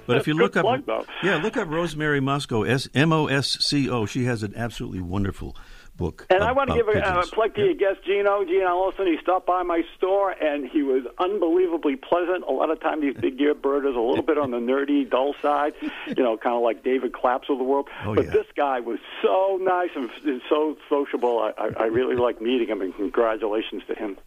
But 0.04 0.16
if 0.16 0.26
you 0.26 0.34
look 0.34 0.56
up, 0.56 0.64
plug, 0.64 1.06
yeah, 1.22 1.36
look 1.36 1.56
up 1.56 1.68
Rosemary 1.68 2.18
Mosco, 2.20 2.64
S 2.64 2.88
M 2.92 3.12
O 3.12 3.28
S 3.28 3.56
C 3.60 3.88
O. 3.88 4.04
She 4.04 4.24
has 4.24 4.42
an 4.42 4.52
absolutely 4.56 5.00
wonderful 5.00 5.56
book. 6.02 6.26
And 6.30 6.42
I 6.42 6.52
want 6.52 6.70
to 6.70 6.74
give 6.74 6.88
a, 6.88 6.98
uh, 7.00 7.22
plug 7.26 7.54
to 7.54 7.64
your 7.64 7.74
guest, 7.74 8.04
Gino. 8.04 8.44
Gino 8.44 8.66
Ellison, 8.66 9.06
he 9.06 9.16
stopped 9.22 9.46
by 9.46 9.62
my 9.62 9.82
store, 9.96 10.30
and 10.32 10.68
he 10.68 10.82
was 10.82 11.04
unbelievably 11.18 11.96
pleasant. 11.96 12.44
A 12.44 12.52
lot 12.52 12.70
of 12.70 12.80
times 12.80 13.02
these 13.02 13.16
big-eared 13.16 13.62
birders 13.62 13.94
are 13.94 14.00
a 14.00 14.08
little 14.08 14.24
bit 14.24 14.38
on 14.38 14.50
the 14.50 14.58
nerdy, 14.58 15.08
dull 15.08 15.34
side, 15.40 15.74
you 16.08 16.22
know, 16.22 16.36
kind 16.36 16.56
of 16.56 16.62
like 16.62 16.82
David 16.82 17.12
Claps 17.12 17.48
of 17.48 17.58
the 17.58 17.64
world. 17.64 17.88
Oh, 18.04 18.14
but 18.14 18.26
yeah. 18.26 18.30
this 18.32 18.46
guy 18.56 18.80
was 18.80 18.98
so 19.22 19.58
nice 19.62 19.90
and, 19.94 20.10
and 20.24 20.42
so 20.48 20.76
sociable. 20.88 21.38
I, 21.38 21.52
I, 21.56 21.84
I 21.84 21.86
really 21.86 22.16
like 22.16 22.40
meeting 22.40 22.68
him, 22.68 22.82
and 22.82 22.94
congratulations 22.96 23.82
to 23.86 23.94
him. 23.94 24.18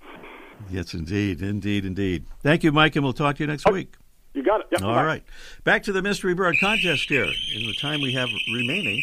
Yes, 0.69 0.93
indeed, 0.93 1.41
indeed, 1.41 1.85
indeed. 1.85 2.25
Thank 2.41 2.63
you, 2.63 2.71
Mike, 2.71 2.95
and 2.95 3.03
we'll 3.03 3.13
talk 3.13 3.35
to 3.37 3.43
you 3.43 3.47
next 3.47 3.69
week. 3.69 3.93
You 4.33 4.43
got 4.43 4.61
it. 4.61 4.67
Yep, 4.71 4.81
All 4.81 5.03
right. 5.03 5.23
Back 5.63 5.83
to 5.83 5.93
the 5.93 6.01
Mystery 6.01 6.33
Bird 6.33 6.57
contest 6.59 7.07
here 7.07 7.23
in 7.23 7.65
the 7.67 7.75
time 7.81 8.01
we 8.01 8.13
have 8.13 8.29
remaining. 8.53 9.01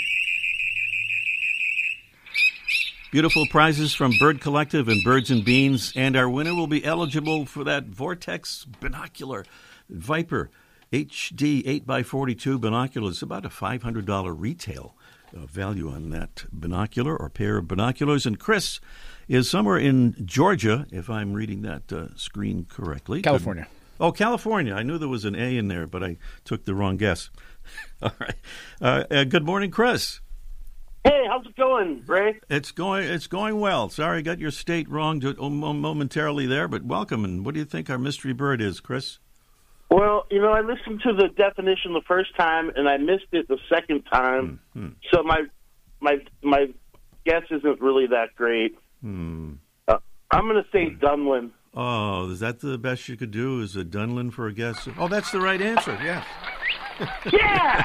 Beautiful 3.13 3.45
prizes 3.51 3.93
from 3.93 4.13
Bird 4.19 4.41
Collective 4.41 4.89
and 4.89 5.05
Birds 5.05 5.31
and 5.31 5.45
Beans, 5.45 5.93
and 5.95 6.17
our 6.17 6.31
winner 6.31 6.55
will 6.55 6.67
be 6.67 6.83
eligible 6.83 7.45
for 7.45 7.63
that 7.63 7.85
Vortex 7.85 8.65
binocular 8.81 9.45
Viper 9.91 10.49
HD 10.91 11.63
8x42 11.85 12.59
binocular. 12.59 13.11
It's 13.11 13.21
about 13.21 13.45
a 13.45 13.51
$500 13.51 14.35
retail 14.39 14.97
uh, 15.37 15.41
value 15.41 15.91
on 15.91 16.09
that 16.09 16.47
binocular 16.55 17.15
or 17.15 17.29
pair 17.29 17.59
of 17.59 17.69
binoculars. 17.69 18.25
And 18.25 18.39
Chris 18.39 18.81
is 19.29 19.51
somewhere 19.51 19.77
in 19.77 20.17
Georgia, 20.25 20.87
if 20.91 21.11
I'm 21.11 21.35
reading 21.35 21.61
that 21.61 21.93
uh, 21.93 22.17
screen 22.17 22.65
correctly. 22.65 23.21
California. 23.21 23.69
Oh, 24.01 24.11
California. 24.11 24.73
I 24.73 24.85
knew 24.85 24.97
there 24.97 25.07
was 25.07 25.27
an 25.27 25.35
A 25.35 25.59
in 25.59 25.69
there, 25.69 25.87
but 25.87 26.03
I 26.03 26.17
took 26.47 26.65
the 26.65 26.75
wrong 26.75 26.97
guess. 26.97 27.29
All 28.03 28.13
right. 28.19 28.37
Uh, 28.81 29.05
uh, 29.11 29.25
good 29.25 29.45
morning, 29.45 29.71
Chris. 29.71 30.22
Hey, 31.05 31.25
how's 31.29 31.45
it 31.47 31.57
going, 31.57 32.05
Ray? 32.07 32.39
It's 32.49 32.71
going. 32.71 33.05
It's 33.05 33.27
going 33.27 33.59
well. 33.59 33.89
Sorry, 33.89 34.19
I 34.19 34.23
got 34.23 34.39
your 34.39 34.53
state 34.53 34.89
wrong 34.89 35.25
um, 35.41 35.59
momentarily 35.59 36.47
there, 36.47 36.69
but 36.69 36.85
welcome. 36.85 37.25
And 37.25 37.45
what 37.45 37.55
do 37.55 37.61
you 37.61 37.67
think 37.67 37.91
our 37.91 37.99
mystery 37.99 38.33
bird 38.33 38.61
is, 38.61 38.79
Chris? 38.79 39.19
Well, 39.91 40.27
you 40.31 40.41
know, 40.41 40.53
I 40.53 40.61
listened 40.61 41.03
to 41.03 41.13
the 41.13 41.29
definition 41.37 41.93
the 41.93 42.03
first 42.07 42.37
time 42.37 42.71
and 42.77 42.89
I 42.89 42.97
missed 42.99 43.27
it 43.33 43.49
the 43.49 43.59
second 43.69 44.05
time. 44.05 44.61
Hmm. 44.73 44.89
So 45.13 45.23
my 45.23 45.43
my 46.01 46.19
my 46.43 46.67
guess 47.27 47.43
isn't 47.51 47.81
really 47.81 48.07
that 48.07 48.35
great. 48.37 48.79
Hmm. 49.03 49.55
Uh, 49.89 49.99
I'm 50.31 50.45
going 50.49 50.63
to 50.63 50.71
say 50.71 50.89
Dunlin. 50.89 51.51
Oh, 51.75 52.31
is 52.31 52.41
that 52.41 52.61
the 52.61 52.79
best 52.79 53.09
you 53.09 53.17
could 53.17 53.33
do? 53.33 53.61
Is 53.61 53.75
a 53.77 53.85
Dunlin 53.85 54.31
for 54.31 54.47
a 54.47 54.53
guess? 54.53 54.89
Oh, 54.99 55.09
that's 55.09 55.33
the 55.33 55.41
right 55.41 55.61
answer. 55.61 55.99
Yes. 56.03 56.27
Yeah. 57.33 57.85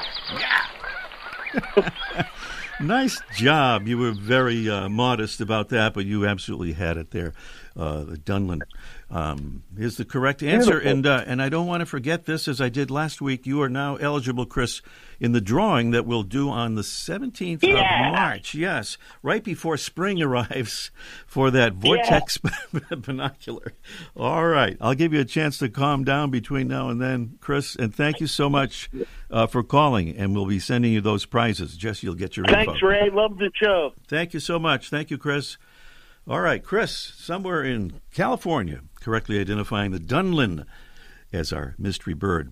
Nice 2.79 3.19
job. 3.35 3.87
You 3.87 3.97
were 3.97 4.11
very 4.11 4.69
uh, 4.69 4.87
modest 4.87 5.41
about 5.41 5.69
that, 5.69 5.93
but 5.93 6.05
you 6.05 6.27
absolutely 6.27 6.73
had 6.73 6.97
it 6.97 7.09
there. 7.11 7.33
Uh, 7.77 8.03
the 8.05 8.17
Dunlin 8.17 8.63
um, 9.11 9.61
is 9.77 9.97
the 9.97 10.05
correct 10.05 10.41
answer, 10.41 10.79
Beautiful. 10.79 10.91
and 10.91 11.05
uh, 11.05 11.23
and 11.27 11.41
I 11.43 11.49
don't 11.49 11.67
want 11.67 11.81
to 11.81 11.85
forget 11.85 12.25
this, 12.25 12.47
as 12.47 12.59
I 12.59 12.69
did 12.69 12.89
last 12.89 13.21
week. 13.21 13.45
You 13.45 13.61
are 13.61 13.69
now 13.69 13.97
eligible, 13.97 14.47
Chris, 14.47 14.81
in 15.19 15.31
the 15.33 15.41
drawing 15.41 15.91
that 15.91 16.05
we'll 16.07 16.23
do 16.23 16.49
on 16.49 16.73
the 16.73 16.83
seventeenth 16.83 17.63
Yeah. 17.63 18.07
of 18.07 18.13
March. 18.15 18.55
Yes, 18.55 18.97
right 19.21 19.43
before 19.43 19.77
spring 19.77 20.19
arrives 20.23 20.89
for 21.27 21.51
that 21.51 21.73
vortex 21.73 22.39
binocular. 22.97 23.73
All 24.15 24.47
right, 24.47 24.75
I'll 24.81 24.95
give 24.95 25.13
you 25.13 25.19
a 25.19 25.25
chance 25.25 25.59
to 25.59 25.69
calm 25.69 26.03
down 26.03 26.31
between 26.31 26.67
now 26.67 26.89
and 26.89 26.99
then, 26.99 27.37
Chris, 27.41 27.75
and 27.75 27.93
thank 27.93 28.19
you 28.19 28.27
so 28.27 28.49
much 28.49 28.89
uh, 29.29 29.45
for 29.45 29.61
calling. 29.61 30.17
And 30.17 30.33
we'll 30.35 30.47
be 30.47 30.59
sending 30.59 30.91
you 30.91 31.01
those 31.01 31.25
prizes. 31.25 31.77
Jesse, 31.77 32.07
you'll 32.07 32.15
get 32.15 32.35
your 32.37 32.45
Thanks, 32.47 32.73
info. 32.73 32.87
Ray. 32.87 33.09
Love 33.11 33.37
the 33.37 33.51
show. 33.53 33.93
Thank 34.07 34.33
you 34.33 34.39
so 34.39 34.57
much. 34.57 34.89
Thank 34.89 35.11
you, 35.11 35.17
Chris. 35.19 35.57
All 36.29 36.41
right, 36.41 36.61
Chris, 36.61 36.91
somewhere 36.91 37.63
in 37.63 38.01
California, 38.13 38.81
correctly 38.99 39.39
identifying 39.39 39.91
the 39.91 39.99
Dunlin 39.99 40.65
as 41.31 41.53
our 41.53 41.73
mystery 41.77 42.13
bird. 42.13 42.51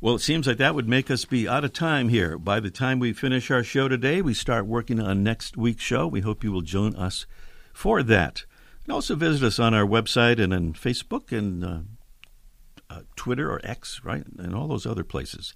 Well, 0.00 0.14
it 0.14 0.20
seems 0.20 0.46
like 0.46 0.56
that 0.56 0.74
would 0.74 0.88
make 0.88 1.10
us 1.10 1.26
be 1.26 1.46
out 1.46 1.66
of 1.66 1.74
time 1.74 2.08
here. 2.08 2.38
By 2.38 2.60
the 2.60 2.70
time 2.70 3.00
we 3.00 3.12
finish 3.12 3.50
our 3.50 3.62
show 3.62 3.86
today, 3.88 4.22
we 4.22 4.32
start 4.32 4.64
working 4.64 4.98
on 4.98 5.22
next 5.22 5.58
week's 5.58 5.82
show. 5.82 6.06
We 6.06 6.22
hope 6.22 6.42
you 6.42 6.52
will 6.52 6.62
join 6.62 6.96
us 6.96 7.26
for 7.74 8.02
that. 8.02 8.46
And 8.84 8.94
also 8.94 9.14
visit 9.14 9.46
us 9.46 9.58
on 9.58 9.74
our 9.74 9.84
website 9.84 10.42
and 10.42 10.54
on 10.54 10.72
Facebook 10.72 11.36
and 11.36 11.62
uh, 11.62 11.78
uh, 12.88 13.00
Twitter 13.14 13.52
or 13.52 13.60
X, 13.62 14.00
right? 14.02 14.24
And 14.38 14.54
all 14.54 14.68
those 14.68 14.86
other 14.86 15.04
places. 15.04 15.52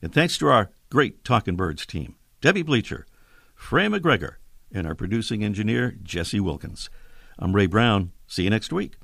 And 0.00 0.10
thanks 0.10 0.38
to 0.38 0.48
our 0.48 0.70
great 0.88 1.22
Talking 1.22 1.56
Birds 1.56 1.84
team 1.84 2.16
Debbie 2.40 2.62
Bleacher, 2.62 3.06
Frey 3.54 3.88
McGregor, 3.88 4.36
and 4.72 4.86
our 4.86 4.94
producing 4.94 5.44
engineer, 5.44 5.96
Jesse 6.02 6.40
Wilkins. 6.40 6.88
I'm 7.38 7.54
Ray 7.54 7.66
Brown. 7.66 8.12
See 8.26 8.44
you 8.44 8.50
next 8.50 8.72
week. 8.72 8.94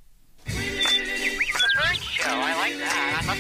The 0.46 0.52
bird 0.52 1.96
show. 1.96 2.30
I 2.30 2.54
like 2.56 2.76
that. 2.78 3.38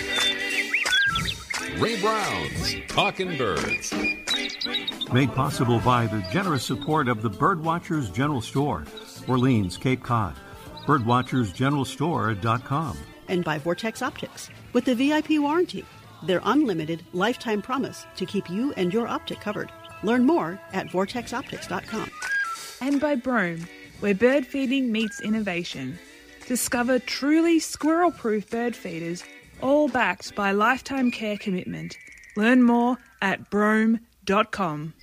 Ray 1.78 2.00
Brown's 2.00 2.74
Talking 2.88 3.36
Birds. 3.36 3.92
Made 5.12 5.32
possible 5.34 5.80
by 5.80 6.06
the 6.06 6.24
generous 6.32 6.64
support 6.64 7.08
of 7.08 7.20
the 7.22 7.30
Birdwatchers 7.30 8.12
General 8.12 8.40
Store, 8.40 8.84
Orleans, 9.28 9.76
Cape 9.76 10.02
Cod. 10.02 10.34
Birdwatchersgeneralstore.com. 10.86 12.96
and 13.28 13.44
by 13.44 13.58
Vortex 13.58 14.02
Optics 14.02 14.50
with 14.72 14.84
the 14.84 14.94
VIP 14.94 15.30
warranty, 15.38 15.84
their 16.24 16.40
unlimited 16.44 17.04
lifetime 17.12 17.62
promise 17.62 18.04
to 18.16 18.26
keep 18.26 18.48
you 18.50 18.72
and 18.76 18.92
your 18.92 19.06
optic 19.08 19.40
covered. 19.40 19.70
Learn 20.02 20.24
more 20.24 20.60
at 20.72 20.88
vortexoptics.com. 20.88 22.10
And 22.80 23.00
by 23.00 23.14
Brome, 23.14 23.66
where 24.00 24.14
bird 24.14 24.46
feeding 24.46 24.90
meets 24.90 25.20
innovation. 25.20 25.98
Discover 26.46 27.00
truly 27.00 27.60
squirrel 27.60 28.10
proof 28.10 28.50
bird 28.50 28.74
feeders, 28.74 29.22
all 29.60 29.88
backed 29.88 30.34
by 30.34 30.52
lifetime 30.52 31.10
care 31.10 31.38
commitment. 31.38 31.96
Learn 32.36 32.62
more 32.62 32.98
at 33.20 33.50
brome.com. 33.50 34.94